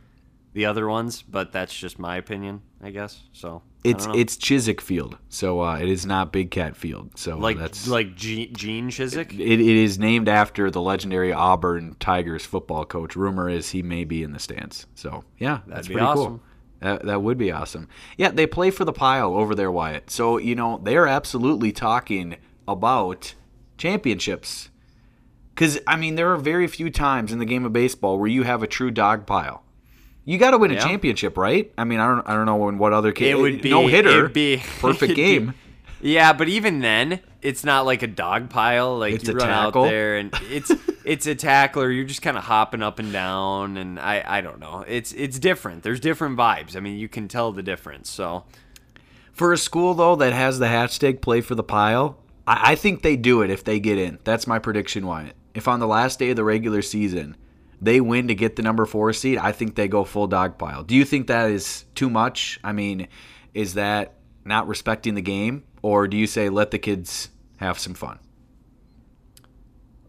[0.53, 1.21] the other ones.
[1.21, 3.23] But that's just my opinion, I guess.
[3.33, 7.17] So It's it's Chiswick Field, so uh, it is not Big Cat Field.
[7.17, 9.33] So like that's like Ge- Gene Chiswick.
[9.33, 13.15] It, it is named after the legendary Auburn Tigers football coach.
[13.15, 14.87] Rumor is he may be in the stands.
[14.95, 16.25] So yeah, that's be pretty awesome.
[16.25, 16.41] cool.
[16.81, 17.87] That, that would be awesome.
[18.17, 20.09] Yeah, they play for the pile over there, Wyatt.
[20.09, 22.37] So you know they're absolutely talking
[22.67, 23.35] about
[23.77, 24.69] championships.
[25.53, 28.43] Because I mean, there are very few times in the game of baseball where you
[28.43, 29.63] have a true dog pile.
[30.25, 30.85] You got to win a Yeah.
[30.87, 31.71] championship, right?
[31.77, 33.31] I mean, I don't, I don't know in what other case.
[33.31, 35.53] It would eh, be no hitter, it'd be perfect it'd be- game.
[36.01, 38.97] yeah, but even then, it's not like a dog pile.
[38.99, 39.83] Like It's you run tackle.
[39.83, 40.71] out there and it's
[41.03, 41.89] it's a tackler.
[41.89, 44.85] You're just kind of hopping up and down, and I I don't know.
[44.87, 45.81] It's it's different.
[45.81, 46.75] There's different vibes.
[46.75, 48.11] I mean, you can tell the difference.
[48.11, 48.43] So
[49.33, 53.01] For a school though that has the hashtag play for the pile, I, I think
[53.01, 54.19] they do it if they get in.
[54.23, 55.35] That's my prediction, Wyatt.
[55.55, 57.35] If on the last day of the regular season
[57.81, 60.83] they win to get the number four seed, I think they go full dog pile.
[60.83, 62.59] Do you think that is too much?
[62.63, 63.07] I mean,
[63.53, 64.13] is that
[64.45, 68.19] not respecting the game, or do you say let the kids have some fun?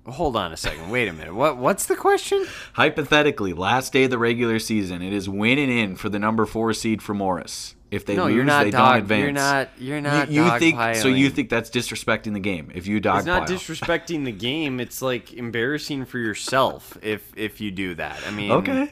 [0.05, 0.91] hold on a second.
[0.91, 1.35] Wait a minute.
[1.35, 2.45] What what's the question?
[2.73, 6.73] Hypothetically, last day of the regular season, it is winning in for the number four
[6.73, 7.77] seed for Morris.
[7.93, 8.95] If they No, lose, you're not they dog.
[8.95, 9.23] don't advance.
[9.23, 9.69] You're not.
[9.79, 10.31] You're not.
[10.31, 11.09] You, you think so?
[11.09, 13.57] You think that's disrespecting the game if you dog It's not pile.
[13.59, 14.81] disrespecting the game.
[14.81, 18.19] It's like embarrassing for yourself if if you do that.
[18.27, 18.91] I mean, okay.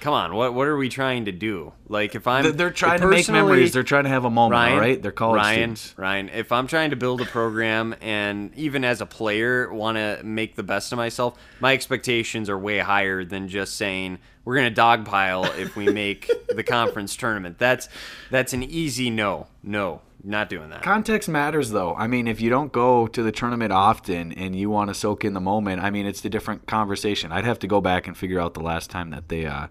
[0.00, 1.72] Come on, what what are we trying to do?
[1.88, 3.72] Like if I'm They're, they're trying to make memories.
[3.72, 5.02] They're trying to have a moment, Ryan, right?
[5.02, 5.98] They're college Ryan, students.
[5.98, 10.20] Ryan, if I'm trying to build a program and even as a player want to
[10.22, 14.72] make the best of myself, my expectations are way higher than just saying we're going
[14.72, 17.58] to dogpile if we make the conference tournament.
[17.58, 17.88] That's
[18.30, 19.48] that's an easy no.
[19.62, 20.82] No, not doing that.
[20.82, 21.94] Context matters, though.
[21.94, 25.24] I mean, if you don't go to the tournament often and you want to soak
[25.24, 27.32] in the moment, I mean, it's a different conversation.
[27.32, 29.68] I'd have to go back and figure out the last time that they uh,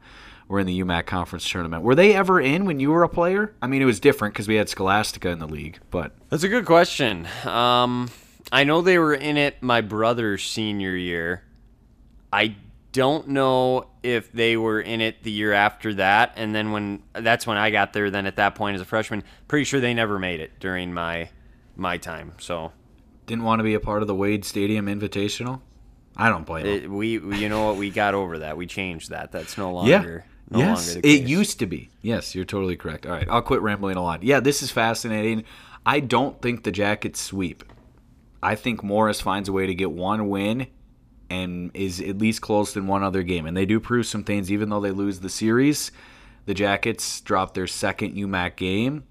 [0.48, 1.84] were in the UMAC conference tournament.
[1.84, 3.54] Were they ever in when you were a player?
[3.62, 6.50] I mean, it was different because we had Scholastica in the league, but That's a
[6.50, 7.28] good question.
[7.44, 8.10] Um,
[8.52, 11.44] I know they were in it my brother's senior year.
[12.32, 12.56] I
[12.96, 17.46] don't know if they were in it the year after that, and then when that's
[17.46, 18.10] when I got there.
[18.10, 21.30] Then at that point as a freshman, pretty sure they never made it during my
[21.76, 22.32] my time.
[22.40, 22.72] So
[23.26, 25.60] didn't want to be a part of the Wade Stadium Invitational.
[26.16, 26.74] I don't blame them.
[26.74, 28.56] it, we, we you know what we got over that.
[28.56, 29.34] We changed that.
[29.34, 29.98] That's no Yeah.
[29.98, 31.20] longer no yes, longer the case.
[31.22, 31.90] it used to be.
[32.02, 33.06] Yes, you're totally correct.
[33.06, 34.24] All right, I'll quit rambling a lot.
[34.24, 35.44] Yeah, this is fascinating.
[35.86, 37.64] I don't think the Jackets sweep.
[38.42, 40.68] I think Morris finds a way to get one win
[41.30, 43.46] and is at least close in one other game.
[43.46, 45.92] And they do prove some things, even though they lose the series.
[46.46, 49.04] The Jackets drop their second UMAC game,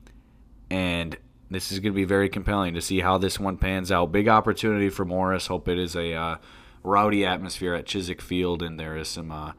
[0.70, 1.16] and
[1.50, 4.12] this is going to be very compelling to see how this one pans out.
[4.12, 5.48] Big opportunity for Morris.
[5.48, 6.36] Hope it is a uh,
[6.84, 9.52] rowdy atmosphere at Chiswick Field, and there is some uh,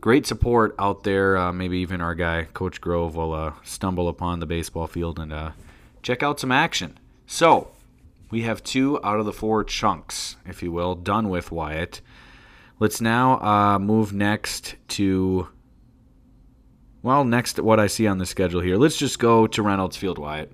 [0.00, 1.36] great support out there.
[1.36, 5.32] Uh, maybe even our guy, Coach Grove, will uh, stumble upon the baseball field and
[5.32, 5.50] uh,
[6.02, 6.98] check out some action.
[7.26, 7.72] So,
[8.30, 12.00] we have two out of the four chunks, if you will, done with Wyatt.
[12.78, 15.48] Let's now uh, move next to,
[17.02, 18.76] well, next what I see on the schedule here.
[18.76, 20.52] Let's just go to Reynolds Field, Wyatt.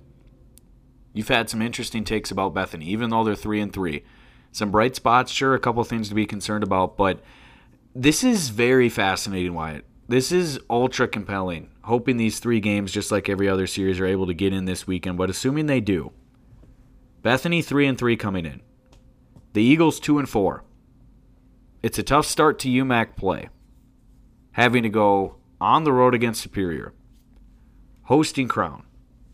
[1.13, 4.03] You've had some interesting takes about Bethany, even though they're three and three.
[4.51, 7.21] Some bright spots, sure, a couple things to be concerned about, but
[7.93, 9.85] this is very fascinating, Wyatt.
[10.07, 11.69] This is ultra compelling.
[11.83, 14.87] Hoping these three games, just like every other series, are able to get in this
[14.87, 16.11] weekend, but assuming they do,
[17.25, 18.61] Bethany three and three coming in.
[19.53, 20.63] The Eagles two and four.
[21.81, 23.49] It's a tough start to UMAC play.
[24.51, 26.93] Having to go on the road against Superior,
[28.03, 28.83] hosting Crown,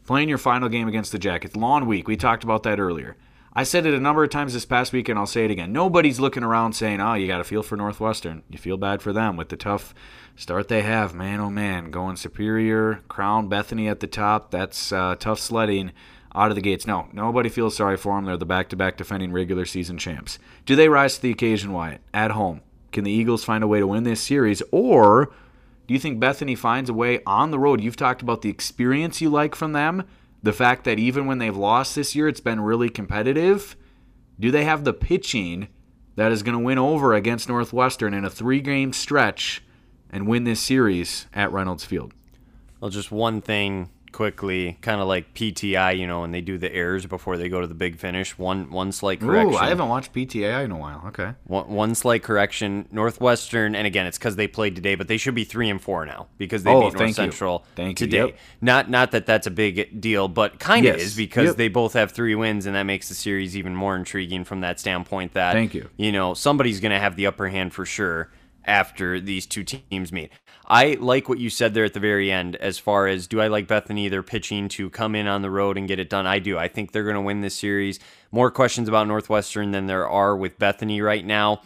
[0.05, 1.57] playing your final game against the Jackets.
[1.57, 2.07] Long week.
[2.07, 3.17] We talked about that earlier.
[3.51, 5.73] I said it a number of times this past week, and I'll say it again.
[5.73, 9.11] Nobody's looking around saying, "Oh, you got to feel for Northwestern." You feel bad for
[9.11, 9.93] them with the tough
[10.37, 11.13] start they have.
[11.13, 14.49] Man, oh man, going Superior, Crown, Bethany at the top.
[14.49, 15.91] That's uh, tough sledding
[16.33, 16.87] out of the gates.
[16.87, 18.25] No, nobody feels sorry for them.
[18.25, 20.39] They're the back-to-back defending regular season champs.
[20.65, 22.01] Do they rise to the occasion, Wyatt?
[22.13, 22.61] At home,
[22.91, 25.31] can the Eagles find a way to win this series, or
[25.87, 27.81] do you think Bethany finds a way on the road?
[27.81, 30.03] You've talked about the experience you like from them,
[30.41, 33.75] the fact that even when they've lost this year, it's been really competitive.
[34.39, 35.67] Do they have the pitching
[36.15, 39.63] that is going to win over against Northwestern in a three game stretch
[40.09, 42.13] and win this series at Reynolds Field?
[42.79, 46.73] Well, just one thing quickly, kind of like PTI, you know, when they do the
[46.73, 48.37] errors before they go to the big finish.
[48.37, 49.53] One one slight correction.
[49.53, 51.03] Ooh, I haven't watched PTI in a while.
[51.07, 51.33] Okay.
[51.45, 52.87] One, one slight correction.
[52.91, 56.05] Northwestern, and again, it's because they played today, but they should be three and four
[56.05, 57.15] now because they Oh, beat North.
[57.15, 57.93] Central you.
[57.93, 58.17] today.
[58.17, 58.37] Yep.
[58.61, 61.07] Not not that that's a big deal, but kind of Yes.
[61.07, 61.55] is because Yep.
[61.57, 64.79] they both have three wins, and that makes the series even more intriguing from that
[64.79, 65.33] standpoint.
[65.33, 65.89] That Thank you.
[65.97, 68.29] You know, somebody's going to have the upper hand for sure
[68.65, 70.31] after these two teams meet.
[70.71, 73.47] I like what you said there at the very end as far as do I
[73.47, 76.25] like Bethany their pitching to come in on the road and get it done?
[76.25, 76.57] I do.
[76.57, 77.99] I think they're going to win this series.
[78.31, 81.61] More questions about Northwestern than there are with Bethany right now.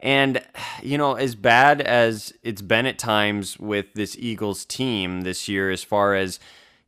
[0.00, 0.42] And,
[0.82, 5.70] you know, as bad as it's been at times with this Eagles team this year,
[5.70, 6.38] as far as,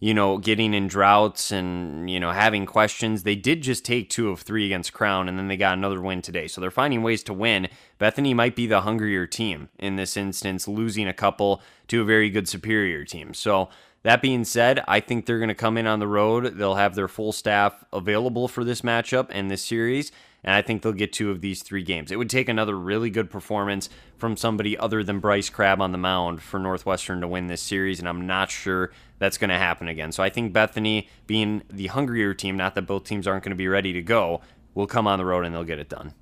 [0.01, 3.22] you know, getting in droughts and, you know, having questions.
[3.22, 6.22] They did just take two of three against Crown, and then they got another win
[6.22, 6.48] today.
[6.48, 7.68] So they're finding ways to win.
[7.98, 12.30] Bethany might be the hungrier team in this instance, losing a couple to a very
[12.30, 13.34] good superior team.
[13.34, 13.68] So
[14.03, 16.57] that being said, I think they're going to come in on the road.
[16.57, 20.12] They'll have their full staff available for this matchup and this series
[20.43, 22.11] and I think they'll get two of these three games.
[22.11, 25.99] It would take another really good performance from somebody other than Bryce Crabb on the
[25.99, 29.88] mound for Northwestern to win this series, and I'm not sure that's going to happen
[29.88, 30.12] again.
[30.12, 33.57] So I think Bethany, being the hungrier team, not that both teams aren't going to
[33.57, 34.41] be ready to go,
[34.74, 36.14] will come on the road and they'll get it done.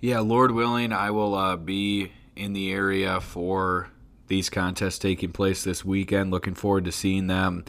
[0.00, 3.90] Yeah, Lord willing, I will uh, be in the area for
[4.28, 6.30] these contests taking place this weekend.
[6.30, 7.64] Looking forward to seeing them.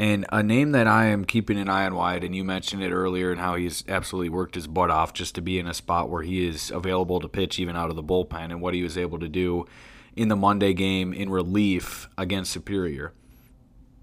[0.00, 2.90] And a name that I am keeping an eye on Wyatt, and you mentioned it
[2.90, 6.08] earlier, and how he's absolutely worked his butt off just to be in a spot
[6.08, 8.96] where he is available to pitch even out of the bullpen, and what he was
[8.96, 9.66] able to do
[10.16, 13.12] in the Monday game in relief against Superior.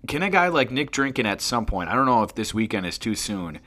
[0.08, 2.86] Can a guy like Nick Drinking at some point, I don't know if this weekend
[2.86, 3.60] is too soon,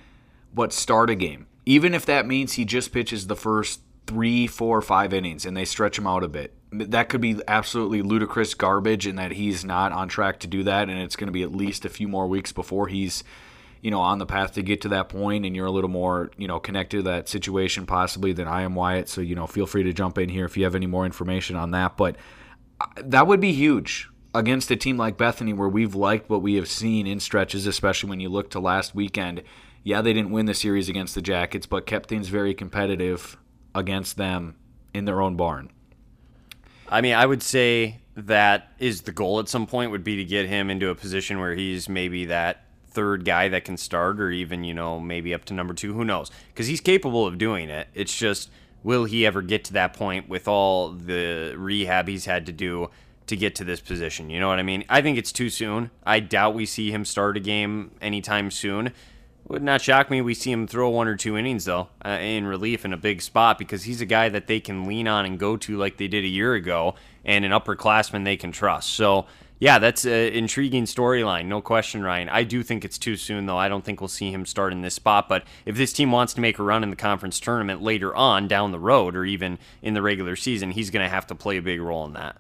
[0.55, 1.49] but start a game?
[1.67, 5.65] Even if that means he just pitches the first three, four, five innings and they
[5.65, 9.93] stretch him out a bit that could be absolutely ludicrous garbage and that he's not
[9.93, 12.27] on track to do that and it's going to be at least a few more
[12.27, 13.25] weeks before he's
[13.81, 16.31] you know on the path to get to that point and you're a little more
[16.37, 19.09] you know connected to that situation possibly than I am Wyatt.
[19.09, 21.57] So you know feel free to jump in here if you have any more information
[21.57, 21.97] on that.
[21.97, 22.17] But
[22.81, 26.55] uh, that would be huge against a team like Bethany where we've liked what we
[26.55, 29.43] have seen in stretches especially when you look to last weekend.
[29.83, 33.37] Yeah they didn't win the series against the Jackets but kept things very competitive
[33.75, 34.57] against them
[34.93, 35.71] in their own barn
[36.91, 40.25] I mean, I would say that is the goal at some point would be to
[40.25, 44.31] get him into a position where he's maybe that third guy that can start or
[44.31, 46.31] even, you know, maybe up to number 2, who knows?
[46.57, 47.89] Cuz he's capable of doing it.
[47.95, 48.51] It's just
[48.83, 52.91] will he ever get to that point with all the rehab he's had to do
[53.27, 54.29] to get to this position?
[54.29, 54.85] You know what I mean?
[54.89, 55.91] I think it's too soon.
[56.05, 58.93] I doubt we see him start a game anytime soon.
[59.51, 62.47] Would not shock me we see him throw one or two innings though uh, in
[62.47, 65.41] relief in a big spot because he's a guy that they can lean on and
[65.41, 66.95] go to like they did a year ago,
[67.25, 68.91] and an upperclassman they can trust.
[68.91, 69.27] So
[69.59, 72.29] yeah, that's an intriguing storyline, no question, Ryan.
[72.29, 73.59] I do think it's too soon though.
[73.59, 75.29] I don't think we'll see him start in this spot.
[75.29, 78.47] But if this team wants to make a run in the conference tournament later on
[78.47, 81.57] down the road, or even in the regular season, he's going to have to play
[81.57, 82.37] a big role in that.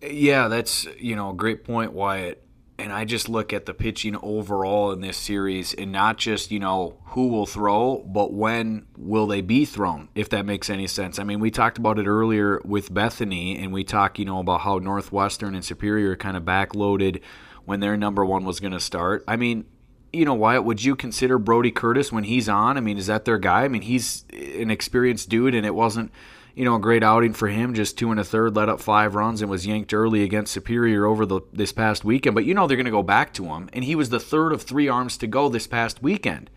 [0.00, 2.43] Yeah, that's you know a great point, Wyatt
[2.78, 6.58] and I just look at the pitching overall in this series and not just, you
[6.58, 11.18] know, who will throw, but when will they be thrown, if that makes any sense.
[11.18, 14.62] I mean, we talked about it earlier with Bethany, and we talked, you know, about
[14.62, 17.20] how Northwestern and Superior kind of backloaded
[17.64, 19.22] when their number one was going to start.
[19.28, 19.66] I mean,
[20.12, 22.76] you know, Wyatt, would you consider Brody Curtis when he's on?
[22.76, 23.64] I mean, is that their guy?
[23.64, 26.10] I mean, he's an experienced dude, and it wasn't
[26.54, 27.74] you know, a great outing for him.
[27.74, 31.04] Just two and a third, let up five runs, and was yanked early against Superior
[31.06, 32.34] over the this past weekend.
[32.34, 34.52] But you know they're going to go back to him, and he was the third
[34.52, 36.50] of three arms to go this past weekend.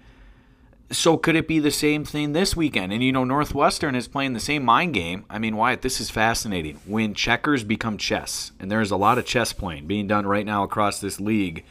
[0.90, 2.94] So could it be the same thing this weekend?
[2.94, 5.26] And you know, Northwestern is playing the same mind game.
[5.30, 6.80] I mean, Wyatt, this is fascinating.
[6.86, 10.64] When checkers become chess, and there's a lot of chess playing being done right now
[10.64, 11.66] across this league.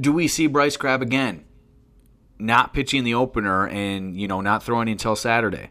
[0.00, 1.44] Do we see Bryce Crabb again?
[2.38, 5.70] Not pitching the opener and, you know, not throwing until Saturday.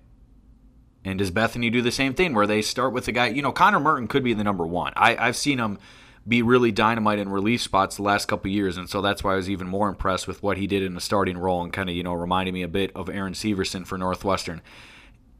[1.08, 3.28] And does Bethany do the same thing where they start with the guy?
[3.28, 4.91] You know, Connor Merton could be the number one.
[4.97, 5.80] I, I've seen him
[6.28, 9.36] be really dynamite in relief spots the last couple years, and so that's why I
[9.38, 11.95] was even more impressed with what he did in the starting role and kind of,
[11.95, 14.62] you know, reminding me a bit of Aaron Severson for Northwestern.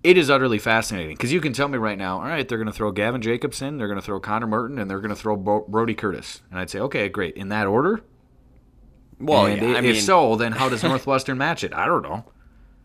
[0.06, 2.68] It is utterly fascinating because you can tell me right now, all right, they're going
[2.68, 5.36] to throw Gavin Jacobson, they're going to throw Connor Merton, and they're going to throw
[5.36, 6.44] Brody Curtis.
[6.50, 7.36] And I'd say, okay, great.
[7.36, 8.02] In that order?
[9.20, 11.74] Well, and yeah, if mean, so, then how does Northwestern match it?
[11.74, 12.24] I don't know.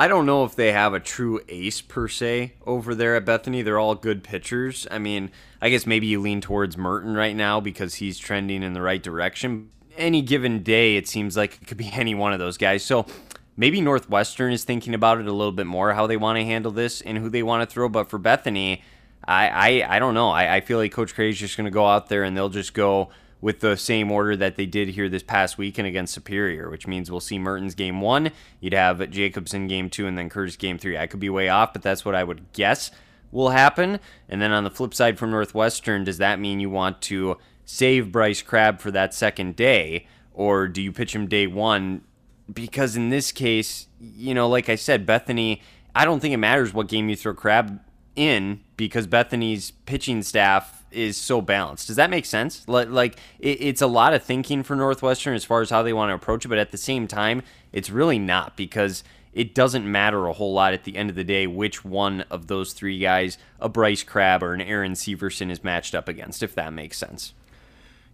[0.03, 3.63] I don't know if they have a true ace per se over there at Bethany.
[3.63, 4.85] They're all good pitchers.
[4.91, 5.31] I mean,
[5.61, 9.01] I guess maybe you lean towards Merton right now because he's trending in the right
[9.01, 9.71] direction.
[9.97, 12.85] Any given day, it seems like it could be any one of those guys.
[12.85, 13.07] So
[13.57, 16.73] maybe Northwestern is thinking about it a little bit more, how they want to handle
[16.73, 17.89] this and who they want to throw.
[17.89, 18.83] But for Bethany,
[19.25, 20.31] I I, I don't know.
[20.31, 22.75] I, I feel like Coach Cray's just going to go out there and they'll just
[22.75, 23.11] go
[23.43, 27.11] with the same order that they did here this past weekend against Superior, which means
[27.11, 28.31] we'll see Mertens game one,
[28.61, 30.97] you'd have Jacobson game two, and then Curtis game three.
[30.97, 32.91] I could be way off, but that's what I would guess
[33.33, 33.99] will happen.
[34.29, 38.13] And then on the flip side for Northwestern, does that mean you want to save
[38.13, 42.03] Bryce Crabb for that second day, or do you pitch him day one?
[42.53, 45.63] Because in this case, you know, like I said, Bethany,
[45.95, 47.81] I don't think it matters what game you throw Crabb
[48.15, 51.87] in because Bethany's pitching staff is so balanced.
[51.87, 52.67] Does that make sense?
[52.69, 56.15] Like, it's a lot of thinking for Northwestern as far as how they want to
[56.15, 60.33] approach it, but at the same time, it's really not because it doesn't matter a
[60.33, 63.69] whole lot at the end of the day which one of those three guys, a
[63.69, 67.33] Bryce Crabb or an Aaron Severson, is matched up against, if that makes sense.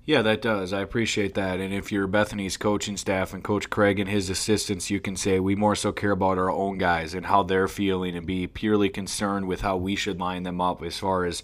[0.05, 0.72] Yeah, that does.
[0.72, 1.61] I appreciate that.
[1.61, 5.39] And if you're Bethany's coaching staff and Coach Craig and his assistants, you can say
[5.39, 8.89] we more so care about our own guys and how they're feeling and be purely
[8.89, 11.43] concerned with how we should line them up as far as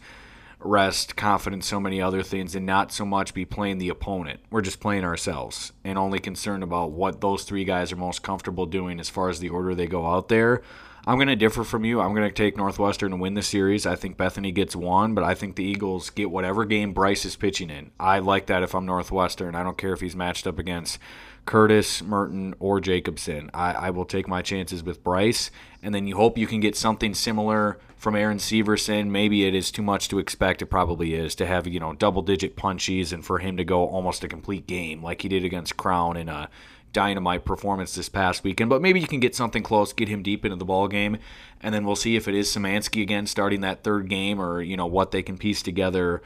[0.65, 4.41] rest, confidence, so many other things, and not so much be playing the opponent.
[4.51, 8.67] We're just playing ourselves and only concerned about what those three guys are most comfortable
[8.67, 10.63] doing as far as the order they go out there.
[11.07, 12.01] I'm going to differ from you.
[12.01, 13.85] I'm going to take Northwestern to win the series.
[13.85, 17.37] I think Bethany gets one, but I think the Eagles get whatever game Bryce is
[17.37, 17.91] pitching in.
[18.01, 19.55] I like that if I'm Northwestern.
[19.55, 20.99] I don't care if he's matched up against
[21.45, 23.51] Curtis, Merton, or Jacobson.
[23.53, 25.51] I, I will take my chances with Bryce,
[25.83, 29.09] and then you hope you can get something similar from Aaron Severson.
[29.09, 30.63] Maybe it is too much to expect.
[30.63, 33.87] It probably is to have you know double digit punchies and for him to go
[33.87, 36.49] almost a complete game like he did against Crown in a
[36.93, 38.71] dynamite performance this past weekend.
[38.71, 41.19] But maybe you can get something close, get him deep into the ball game,
[41.61, 44.77] and then we'll see if it is Samansky again starting that third game, or you
[44.77, 46.23] know what they can piece together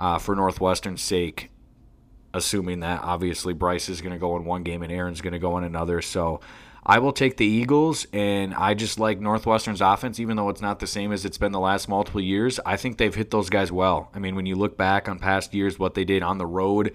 [0.00, 1.50] uh, for Northwestern's sake.
[2.34, 5.38] Assuming that obviously Bryce is going to go in one game and Aaron's going to
[5.38, 6.40] go in another, so.
[6.84, 10.80] I will take the Eagles, and I just like Northwestern's offense, even though it's not
[10.80, 12.58] the same as it's been the last multiple years.
[12.66, 14.10] I think they've hit those guys well.
[14.12, 16.92] I mean, when you look back on past years, what they did on the road,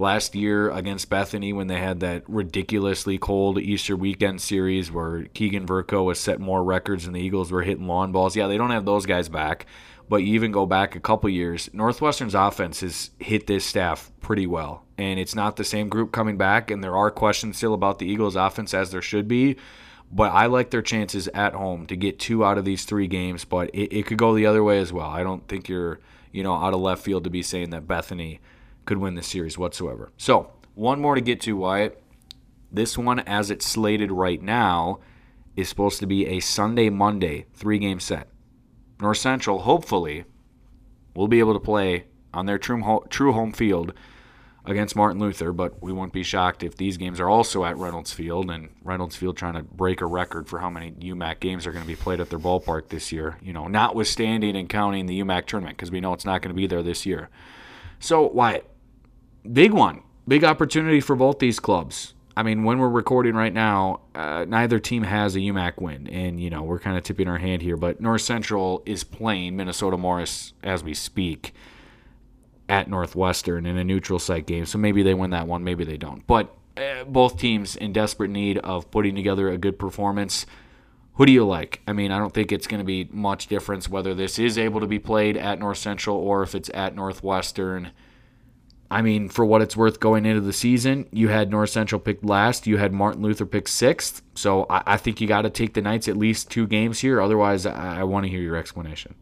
[0.00, 5.66] last year against Bethany when they had that ridiculously cold Easter weekend series where Keegan
[5.66, 8.34] Verko was set more records and the Eagles were hitting long balls.
[8.34, 9.66] Yeah, they don't have those guys back,
[10.10, 14.44] but you even go back a couple years, Northwestern's offense has hit this staff pretty
[14.44, 14.84] well.
[14.98, 18.06] And it's not the same group coming back, and there are questions still about the
[18.06, 19.54] Eagles' offense as there should be.
[20.10, 23.44] But I like their chances at home to get two out of these three games,
[23.44, 25.06] but it, it could go the other way as well.
[25.06, 26.00] I don't think you're,
[26.32, 28.40] you know, out of left field to be saying that Bethany
[28.86, 30.10] could win the series whatsoever.
[30.16, 32.02] So, one more to get to, Wyatt.
[32.72, 34.98] This one, as it's slated right now,
[35.54, 38.29] is supposed to be a Sunday Monday three game set.
[39.00, 40.24] North Central, hopefully,
[41.14, 42.82] will be able to play on their true
[43.32, 43.92] home, field
[44.64, 48.12] against Martin Luther, but we won't be shocked if these games are also at Reynolds
[48.12, 51.72] Field and Reynolds Field trying to break a record for how many UMAC games are
[51.72, 53.38] going to be played at their ballpark this year.
[53.40, 56.60] You know, notwithstanding and counting the UMAC tournament because we know it's not going to
[56.60, 57.30] be there this year.
[57.98, 58.68] So, Wyatt,
[59.50, 62.14] big one, big opportunity for both these clubs.
[62.36, 66.40] I mean, when we're recording right now, uh, neither team has a UMAC win, and
[66.40, 67.76] you know we're kind of tipping our hand here.
[67.76, 71.52] But North Central is playing Minnesota Morris as we speak
[72.68, 75.96] at Northwestern in a neutral site game, so maybe they win that one, maybe they
[75.96, 76.24] don't.
[76.26, 80.46] But uh, both teams in desperate need of putting together a good performance.
[81.14, 81.82] Who do you like?
[81.86, 84.80] I mean, I don't think it's going to be much difference whether this is able
[84.80, 87.90] to be played at North Central or if it's at Northwestern.
[88.90, 92.24] I mean, for what it's worth going into the season, you had North Central picked
[92.24, 92.66] last.
[92.66, 94.22] You had Martin Luther picked sixth.
[94.34, 97.20] So I, I think you got to take the Knights at least two games here.
[97.20, 99.14] Otherwise, I, I want to hear your explanation.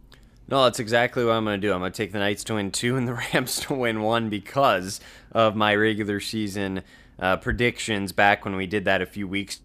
[0.51, 1.75] No, that's exactly what I'm going to do.
[1.75, 4.31] I'm going to take the Knights to win two and the Rams to win one
[4.31, 5.01] because
[5.33, 6.83] of my regular season
[7.19, 9.61] uh, predictions back when we did that a few weeks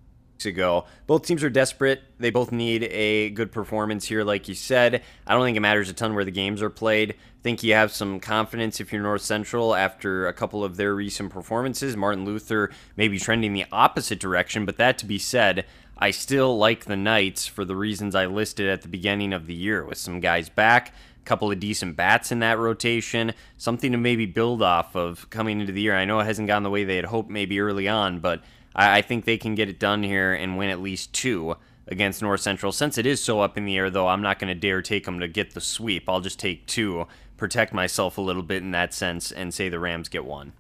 [0.46, 0.86] ago.
[1.08, 2.02] Both teams are desperate.
[2.20, 5.02] They both need a good performance here, like you said.
[5.26, 7.16] I don't think it matters a ton where the games are played.
[7.44, 11.30] Think you have some confidence if you're North Central after a couple of their recent
[11.30, 11.98] performances.
[11.98, 15.66] Martin Luther may be trending the opposite direction, but that to be said,
[15.98, 19.54] I still like the Knights for the reasons I listed at the beginning of the
[19.54, 20.94] year with some guys back.
[21.22, 25.60] A couple of decent bats in that rotation, something to maybe build off of coming
[25.60, 25.98] into the year.
[25.98, 28.42] I know it hasn't gone the way they had hoped maybe early on, but
[28.74, 32.22] I, I think they can get it done here and win at least two against
[32.22, 32.72] North Central.
[32.72, 35.04] Since it is so up in the air, though, I'm not going to dare take
[35.04, 36.08] them to get the sweep.
[36.08, 37.08] I'll just take two,
[37.38, 40.54] protect myself a little bit in that sense, and say the Rams get one.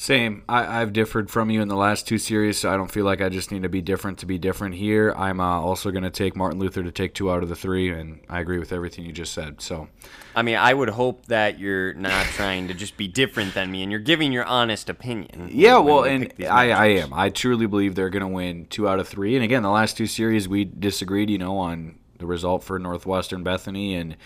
[0.00, 0.44] Same.
[0.48, 3.20] I, have differed from you in the last two series, so I don't feel like
[3.20, 5.12] I just need to be different to be different here.
[5.16, 7.90] I'm uh, also going to take Martin Luther to take two out of the three,
[7.90, 9.60] and I agree with everything you just said.
[9.60, 9.88] So,
[10.36, 13.82] I mean, I would hope that you're not trying to just be different than me,
[13.82, 15.50] and you're giving your honest opinion.
[15.50, 17.12] Yeah, well, and I, I am.
[17.12, 19.34] I truly believe they're going to win two out of three.
[19.34, 23.42] And again, the last two series we disagreed, you know, on the result for Northwestern
[23.42, 24.16] Bethany and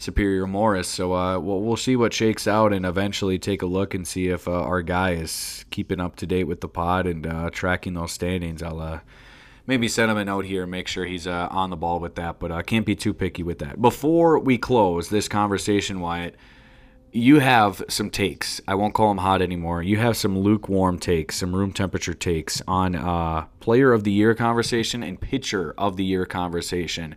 [0.00, 0.88] Superior Morris.
[0.88, 4.28] So uh, we'll, we'll see what shakes out and eventually take a look and see
[4.28, 7.92] if uh, our guy is keeping up to date with the pod and uh, tracking
[7.94, 8.62] those standings.
[8.62, 9.00] I'll uh,
[9.66, 12.14] maybe send him a note here and make sure he's uh, on the ball with
[12.14, 13.82] that, but I can't be too picky with that.
[13.82, 16.34] Before we close this conversation, Wyatt,
[17.12, 18.60] you have some takes.
[18.66, 19.82] I won't call them hot anymore.
[19.82, 24.34] You have some lukewarm takes, some room temperature takes on uh, player of the year
[24.34, 27.16] conversation and pitcher of the year conversation.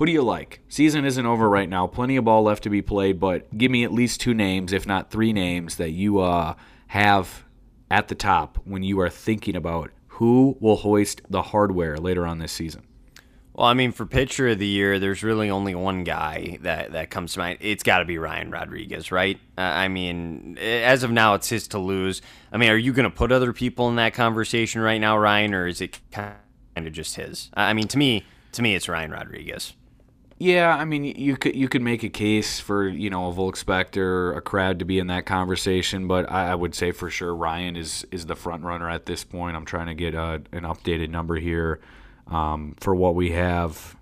[0.00, 0.60] Who do you like?
[0.66, 1.86] Season isn't over right now.
[1.86, 4.86] Plenty of ball left to be played, but give me at least two names, if
[4.86, 6.54] not three names, that you uh,
[6.86, 7.44] have
[7.90, 12.38] at the top when you are thinking about who will hoist the hardware later on
[12.38, 12.84] this season.
[13.52, 17.10] Well, I mean, for pitcher of the year, there's really only one guy that, that
[17.10, 17.58] comes to mind.
[17.60, 19.38] It's got to be Ryan Rodriguez, right?
[19.58, 22.22] Uh, I mean, as of now, it's his to lose.
[22.50, 25.52] I mean, are you going to put other people in that conversation right now, Ryan,
[25.52, 26.38] or is it kind
[26.74, 27.50] of just his?
[27.52, 29.74] I mean, to me, to me, it's Ryan Rodriguez.
[30.42, 33.58] Yeah, I mean, you could you could make a case for you know a Volk
[33.58, 37.36] Spector, a crowd to be in that conversation, but I, I, would say for sure
[37.36, 39.54] Ryan is is the front runner at this point.
[39.54, 41.78] I'm trying to get a, an updated number here
[42.26, 43.96] um, for what we have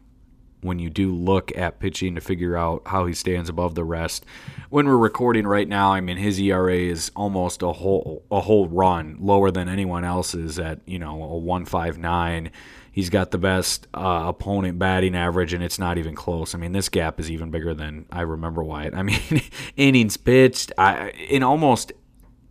[0.61, 4.25] when you do look at pitching to figure out how he stands above the rest.
[4.71, 8.69] When we're recording right now, I mean his ERA is almost a whole a whole
[8.69, 12.53] run lower than anyone else's at you know a one five nine.
[12.99, 16.53] He's got the best uh, opponent batting average, and it's not even close.
[16.53, 18.93] I mean, this gap is even bigger than I remember Wyatt.
[18.93, 19.21] I mean,
[19.77, 21.93] innings pitched I, in almost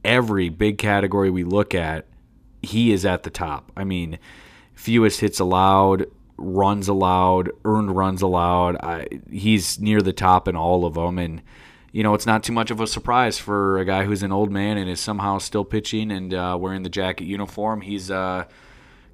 [0.06, 2.08] every big category we look at,
[2.62, 3.74] he is at the top.
[3.76, 4.20] I mean,
[4.74, 6.06] fewest hits allowed,
[6.38, 8.78] runs allowed, earned runs allowed.
[8.78, 11.42] I, he's near the top in all of them, and
[11.92, 14.54] you know it's not too much of a surprise for a guy who's an old
[14.54, 17.82] man and is somehow still pitching and uh, wearing the jacket uniform.
[17.82, 18.46] He's uh,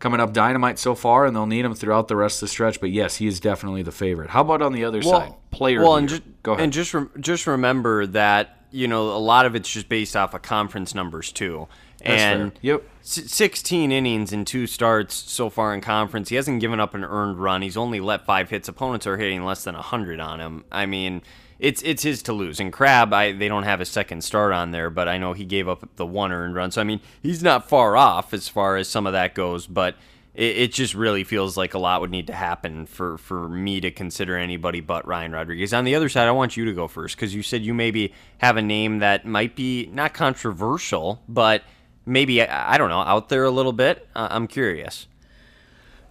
[0.04, 2.82] coming up dynamite so far, and they'll need him throughout the rest of the stretch.
[2.82, 4.30] But yes, he is definitely the favorite.
[4.30, 5.82] How about on the other well, side, player?
[5.82, 6.64] Well, and just, go ahead.
[6.66, 10.34] And just re- just remember that you know a lot of it's just based off
[10.34, 11.70] of conference numbers too.
[12.00, 12.60] That's and fair.
[12.62, 16.28] yep, 16 innings in two starts so far in conference.
[16.28, 17.62] He hasn't given up an earned run.
[17.62, 18.68] He's only let five hits.
[18.68, 20.66] Opponents are hitting less than 100 on him.
[20.70, 21.22] I mean,
[21.64, 22.60] it's it's his to lose.
[22.60, 25.46] And Crab, I they don't have a second start on there, but I know he
[25.46, 26.72] gave up the one earned run.
[26.72, 29.96] So I mean, he's not far off as far as some of that goes, but
[30.36, 33.80] it, it just really feels like a lot would need to happen for for me
[33.80, 35.74] to consider anybody but Ryan Rodriguez.
[35.74, 38.14] On the other side, I want you to go first because you said you maybe
[38.40, 41.64] have a name that might be not controversial, but
[42.06, 44.06] maybe I don't know out there a little bit.
[44.14, 45.08] I'm curious.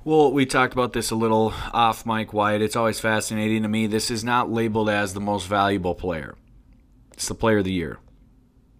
[0.04, 2.60] Well, we talked about this a little off mic, Wyatt.
[2.60, 3.86] It's always fascinating to me.
[3.86, 6.34] This is not labeled as the most valuable player.
[7.12, 8.00] It's the player of the year.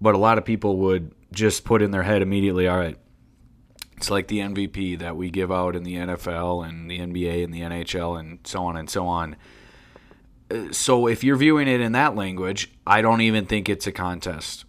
[0.00, 2.98] But a lot of people would just put in their head immediately, all right,
[3.96, 7.54] it's like the MVP that we give out in the NFL and the NBA and
[7.54, 9.36] the NHL and so on and so on.
[10.50, 13.92] Uh, so if you're viewing it in that language, I don't even think it's a
[13.92, 14.64] contest.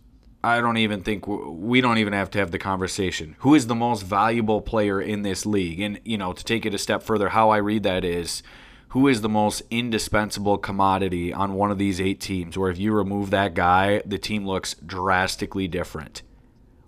[0.46, 3.38] I don't even think we don't even have to have the conversation.
[3.39, 5.80] Who is the most valuable player in this league?
[5.80, 8.44] And you know, to take it a step further, how I read that is
[8.89, 12.91] who is the most indispensable commodity on one of these eight teams where if you
[12.91, 16.24] remove that guy, the team looks drastically different.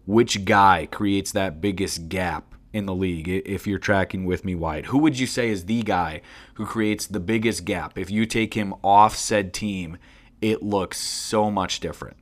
[0.06, 4.88] Which guy creates that biggest gap in the league if you're tracking with me Wyatt?
[4.88, 6.22] Who would you say is the guy
[6.56, 7.97] who creates the biggest gap?
[7.97, 9.97] If you take him off said team,
[10.41, 12.18] it looks so much different.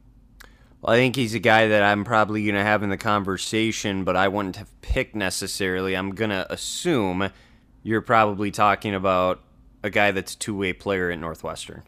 [0.83, 4.03] Well, I think he's a guy that I'm probably going to have in the conversation,
[4.03, 5.95] but I wouldn't have picked necessarily.
[5.95, 7.29] I'm going to assume
[7.83, 9.41] you're probably talking about
[9.81, 11.83] a guy that's a two way player at Northwestern.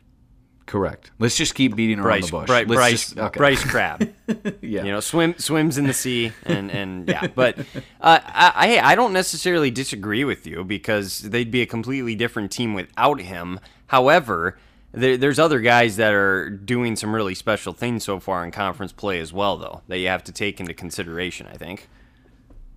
[0.65, 1.11] Correct.
[1.19, 2.47] Let's just keep beating around Bryce, the bush.
[2.47, 3.37] Bryce, Bryce, just, okay.
[3.37, 4.13] Bryce Crab.
[4.61, 4.83] yeah.
[4.83, 7.27] You know, swim swims in the sea and and yeah.
[7.27, 12.51] But uh, I I don't necessarily disagree with you because they'd be a completely different
[12.51, 13.59] team without him.
[13.87, 14.57] However,
[14.95, 18.91] there, there's other guys that are doing some really special things so far in conference
[18.91, 21.47] play as well, though, that you have to take into consideration.
[21.47, 21.87] I think.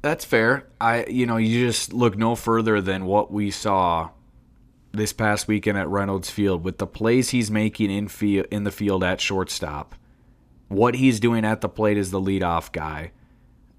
[0.03, 0.67] That's fair.
[0.81, 4.11] I you know you just look no further than what we saw
[4.93, 8.73] this past weekend at Reynolds Field with the plays he's making in field in the
[8.73, 9.95] field at shortstop.
[10.69, 13.13] What he's doing at the plate as the leadoff guy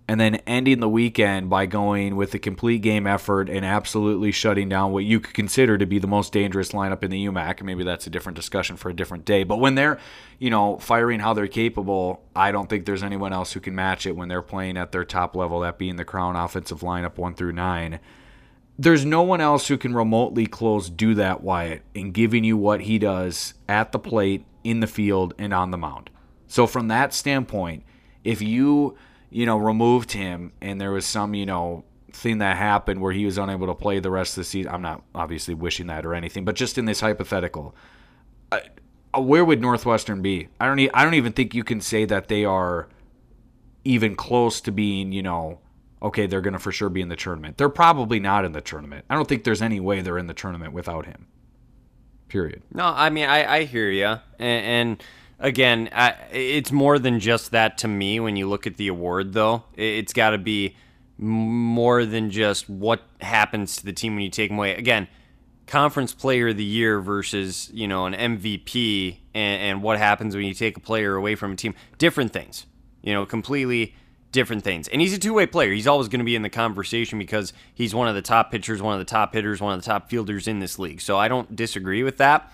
[0.09, 4.67] and then ending the weekend by going with a complete game effort and absolutely shutting
[4.67, 7.61] down what you could consider to be the most dangerous lineup in the UMAC.
[7.61, 9.43] Maybe that's a different discussion for a different day.
[9.43, 9.99] But when they're,
[10.39, 14.07] you know, firing how they're capable, I don't think there's anyone else who can match
[14.07, 17.35] it when they're playing at their top level, that being the Crown offensive lineup one
[17.35, 17.99] through nine.
[18.79, 22.81] There's no one else who can remotely close do that, Wyatt, in giving you what
[22.81, 26.09] he does at the plate, in the field, and on the mound.
[26.47, 27.83] So from that standpoint,
[28.23, 28.97] if you
[29.29, 33.25] you know, removed him and there was some, you know, thing that happened where he
[33.25, 34.71] was unable to play the rest of the season.
[34.71, 37.75] I'm not obviously wishing that or anything, but just in this hypothetical,
[38.51, 38.59] uh,
[39.17, 40.49] where would Northwestern be?
[40.59, 40.79] I don't.
[40.79, 42.87] E- I don't even think you can say that they are
[43.83, 45.59] even close to being, you know,
[46.01, 47.57] okay, they're going to for sure be in the tournament.
[47.57, 49.05] They're probably not in the tournament.
[49.09, 51.27] I don't think there's any way they're in the tournament without him.
[52.27, 52.61] Period.
[52.71, 55.03] No, I mean I, I hear you, and, and
[55.39, 58.19] again, I, it's more than just that to me.
[58.19, 60.75] When you look at the award, though, it's got to be
[61.17, 64.75] more than just what happens to the team when you take them away.
[64.75, 65.07] Again,
[65.67, 70.45] conference player of the year versus you know an MVP, and, and what happens when
[70.45, 71.75] you take a player away from a team.
[71.97, 72.65] Different things.
[73.01, 73.95] You know, completely
[74.31, 74.87] different things.
[74.87, 75.71] And he's a two way player.
[75.71, 78.81] He's always going to be in the conversation because he's one of the top pitchers,
[78.81, 81.01] one of the top hitters, one of the top fielders in this league.
[81.01, 82.51] So I don't disagree with that.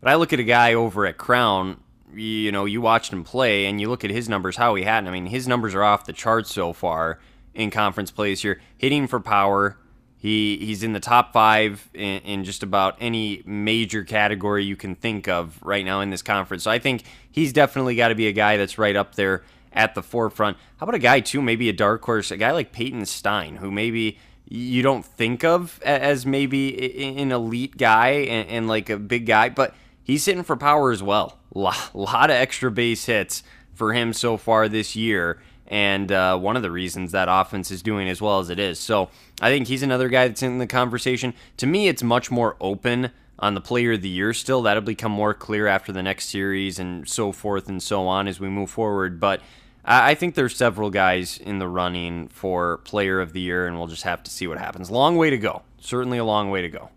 [0.00, 1.78] But I look at a guy over at Crown,
[2.14, 5.06] you know, you watched him play and you look at his numbers, how he had.
[5.06, 7.18] I mean, his numbers are off the charts so far
[7.54, 8.60] in conference plays here.
[8.76, 9.76] Hitting for power.
[10.16, 14.94] He he's in the top five in, in just about any major category you can
[14.94, 16.64] think of right now in this conference.
[16.64, 19.94] So I think he's definitely got to be a guy that's right up there at
[19.94, 20.58] the forefront.
[20.76, 23.70] How about a guy too, maybe a dark horse, a guy like Peyton Stein, who
[23.70, 29.24] maybe you don't think of as maybe an elite guy and, and like a big
[29.24, 31.38] guy, but he's hitting for power as well.
[31.54, 31.58] A
[31.94, 33.42] lot of extra base hits
[33.74, 35.40] for him so far this year.
[35.66, 38.80] And uh, one of the reasons that offense is doing as well as it is.
[38.80, 39.08] So
[39.40, 41.32] I think he's another guy that's in the conversation.
[41.58, 44.62] To me, it's much more open on the player of the year still.
[44.62, 48.40] That'll become more clear after the next series and so forth and so on as
[48.40, 49.20] we move forward.
[49.20, 49.40] But
[49.84, 53.86] I think there's several guys in the running for player of the year, and we'll
[53.86, 54.90] just have to see what happens.
[54.90, 55.62] Long way to go.
[55.80, 56.90] Certainly a long way to go.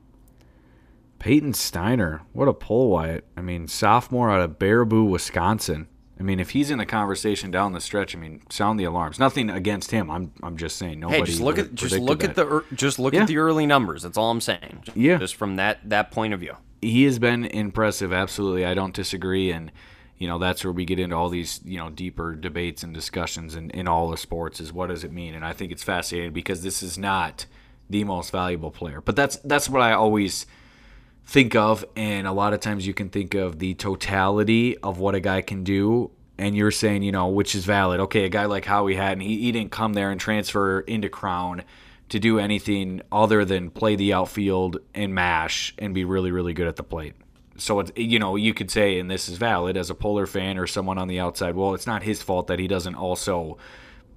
[1.24, 3.24] Peyton Steiner, what a pull, Wyatt.
[3.38, 5.88] I mean, sophomore out of Baraboo, Wisconsin.
[6.20, 9.20] I mean, if he's in the conversation down the stretch, I mean, sound the alarms.
[9.20, 10.12] Nothing against him.
[10.12, 11.00] I'm, I'm just saying.
[11.00, 11.20] Nobody.
[11.20, 12.32] Hey, just look at just look that.
[12.32, 13.22] at the just look yeah.
[13.22, 14.04] at the early numbers.
[14.04, 14.82] That's all I'm saying.
[14.82, 15.18] Just, yeah.
[15.18, 18.12] Just from that that point of view, he has been impressive.
[18.12, 19.50] Absolutely, I don't disagree.
[19.50, 19.72] And
[20.18, 23.56] you know that's where we get into all these you know deeper debates and discussions
[23.56, 26.32] in, in all the sports is what does it mean and i think it's fascinating
[26.32, 27.46] because this is not
[27.90, 30.46] the most valuable player but that's that's what i always
[31.26, 35.16] think of and a lot of times you can think of the totality of what
[35.16, 38.00] a guy can do and you're saying you know which is valid.
[38.00, 41.64] Okay a guy like howie Hatton he, he didn't come there and transfer into crown
[42.10, 46.68] to do anything other than play the outfield and mash and be really really good
[46.68, 47.14] at the plate.
[47.58, 50.58] So it's you know you could say and this is valid as a polar fan
[50.58, 53.58] or someone on the outside well it's not his fault that he doesn't also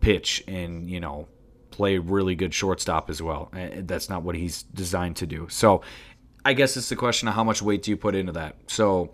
[0.00, 1.28] pitch and you know
[1.76, 3.50] play really good shortstop as well.
[3.54, 5.46] Eh, that's not what he's designed to do.
[5.50, 5.82] So
[6.46, 8.54] i guess it's the question of how much weight do you put into that.
[8.68, 9.12] So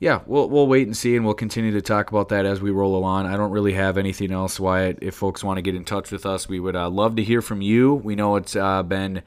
[0.00, 2.70] yeah we'll, we'll wait and see and we'll continue to talk about that as we
[2.70, 3.26] roll along.
[3.26, 6.24] I don't really have anything else Wyatt if folks want to get in touch with
[6.24, 7.94] us we would uh, love to hear from you.
[7.94, 9.22] We know it's uh, been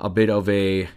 [0.00, 0.88] a bit of a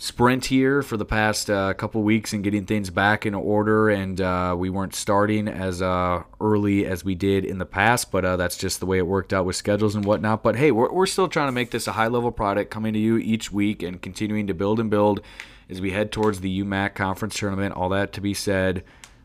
[0.00, 3.90] sprint here for the past uh, couple weeks and getting things back in order.
[3.90, 8.24] And uh, we weren't starting as uh, early as we did in the past, but
[8.24, 10.42] uh, that's just the way it worked out with schedules and whatnot.
[10.42, 12.98] But hey, we're, we're still trying to make this a high level product coming to
[12.98, 15.20] you each week and continuing to build and build
[15.68, 17.74] as we head towards the UMAC conference tournament.
[17.74, 18.82] All that to be said.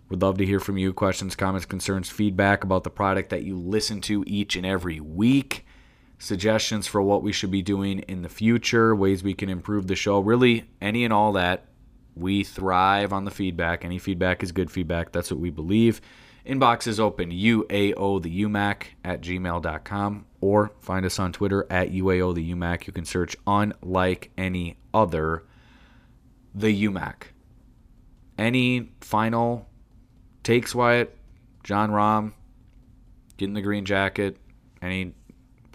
[0.10, 0.94] Would love to hear from you.
[0.94, 5.65] Questions, comments, concerns, feedback about the product that you listen to each and every week
[6.18, 9.96] suggestions for what we should be doing in the future, ways we can improve the
[9.96, 11.66] show, really any and all that.
[12.16, 13.84] We thrive on the feedback.
[13.84, 15.12] Any feedback is good feedback.
[15.12, 16.00] That's what we believe.
[16.46, 22.36] Inbox is open, UAO the UMAC at gmail.com or find us on Twitter at UAO
[22.36, 22.86] the UMAC.
[22.86, 25.44] You can search unlike any other
[26.54, 27.24] the UMAC.
[28.38, 29.68] Any final
[30.44, 31.18] takes, Wyatt?
[31.64, 32.34] Jon Rahm
[33.38, 34.38] getting the green jacket?
[34.82, 35.16] Any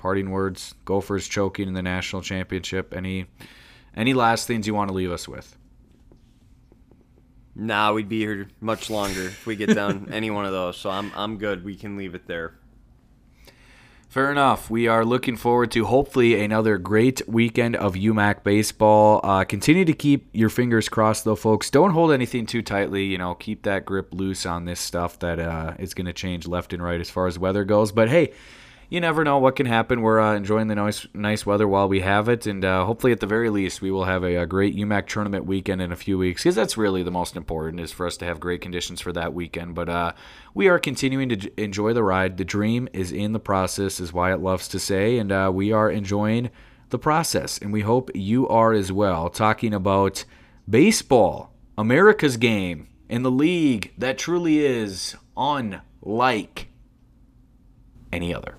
[0.01, 0.74] parting words.
[0.86, 2.94] Gophers choking in the national championship.
[2.97, 3.27] Any
[3.94, 5.56] any last things you want to leave us with?
[7.55, 10.78] Nah, we'd be here much longer if we get down any one of those.
[10.78, 11.64] So I'm I'm good.
[11.64, 12.55] We can leave it there.
[14.09, 14.68] Fair enough.
[14.68, 19.20] We are looking forward to hopefully another great weekend of UMAC baseball.
[19.22, 21.70] Uh, continue to keep your fingers crossed, though, folks.
[21.70, 23.05] Don't hold anything too tightly.
[23.05, 26.48] You know, keep that grip loose on this stuff that uh, is going to change
[26.48, 27.93] left and right as far as weather goes.
[27.93, 28.32] But hey,
[28.91, 30.03] you never know what can happen.
[30.03, 33.21] We're uh, enjoying the nice nice weather while we have it, and uh, hopefully, at
[33.21, 36.19] the very least, we will have a, a great UMAC tournament weekend in a few
[36.19, 39.12] weeks because that's really the most important is for us to have great conditions for
[39.12, 39.77] that weekend.
[39.77, 40.12] But uh,
[40.55, 42.37] we are continuing to enjoy the ride.
[42.37, 45.89] The dream is in the process, is Wyatt loves to say, and uh, we are
[45.89, 46.51] enjoying
[46.89, 49.31] the process, and we hope you are as well.
[49.31, 50.25] Talking about
[50.69, 56.67] baseball, America's game and the league that truly is unlike
[58.12, 58.57] any other.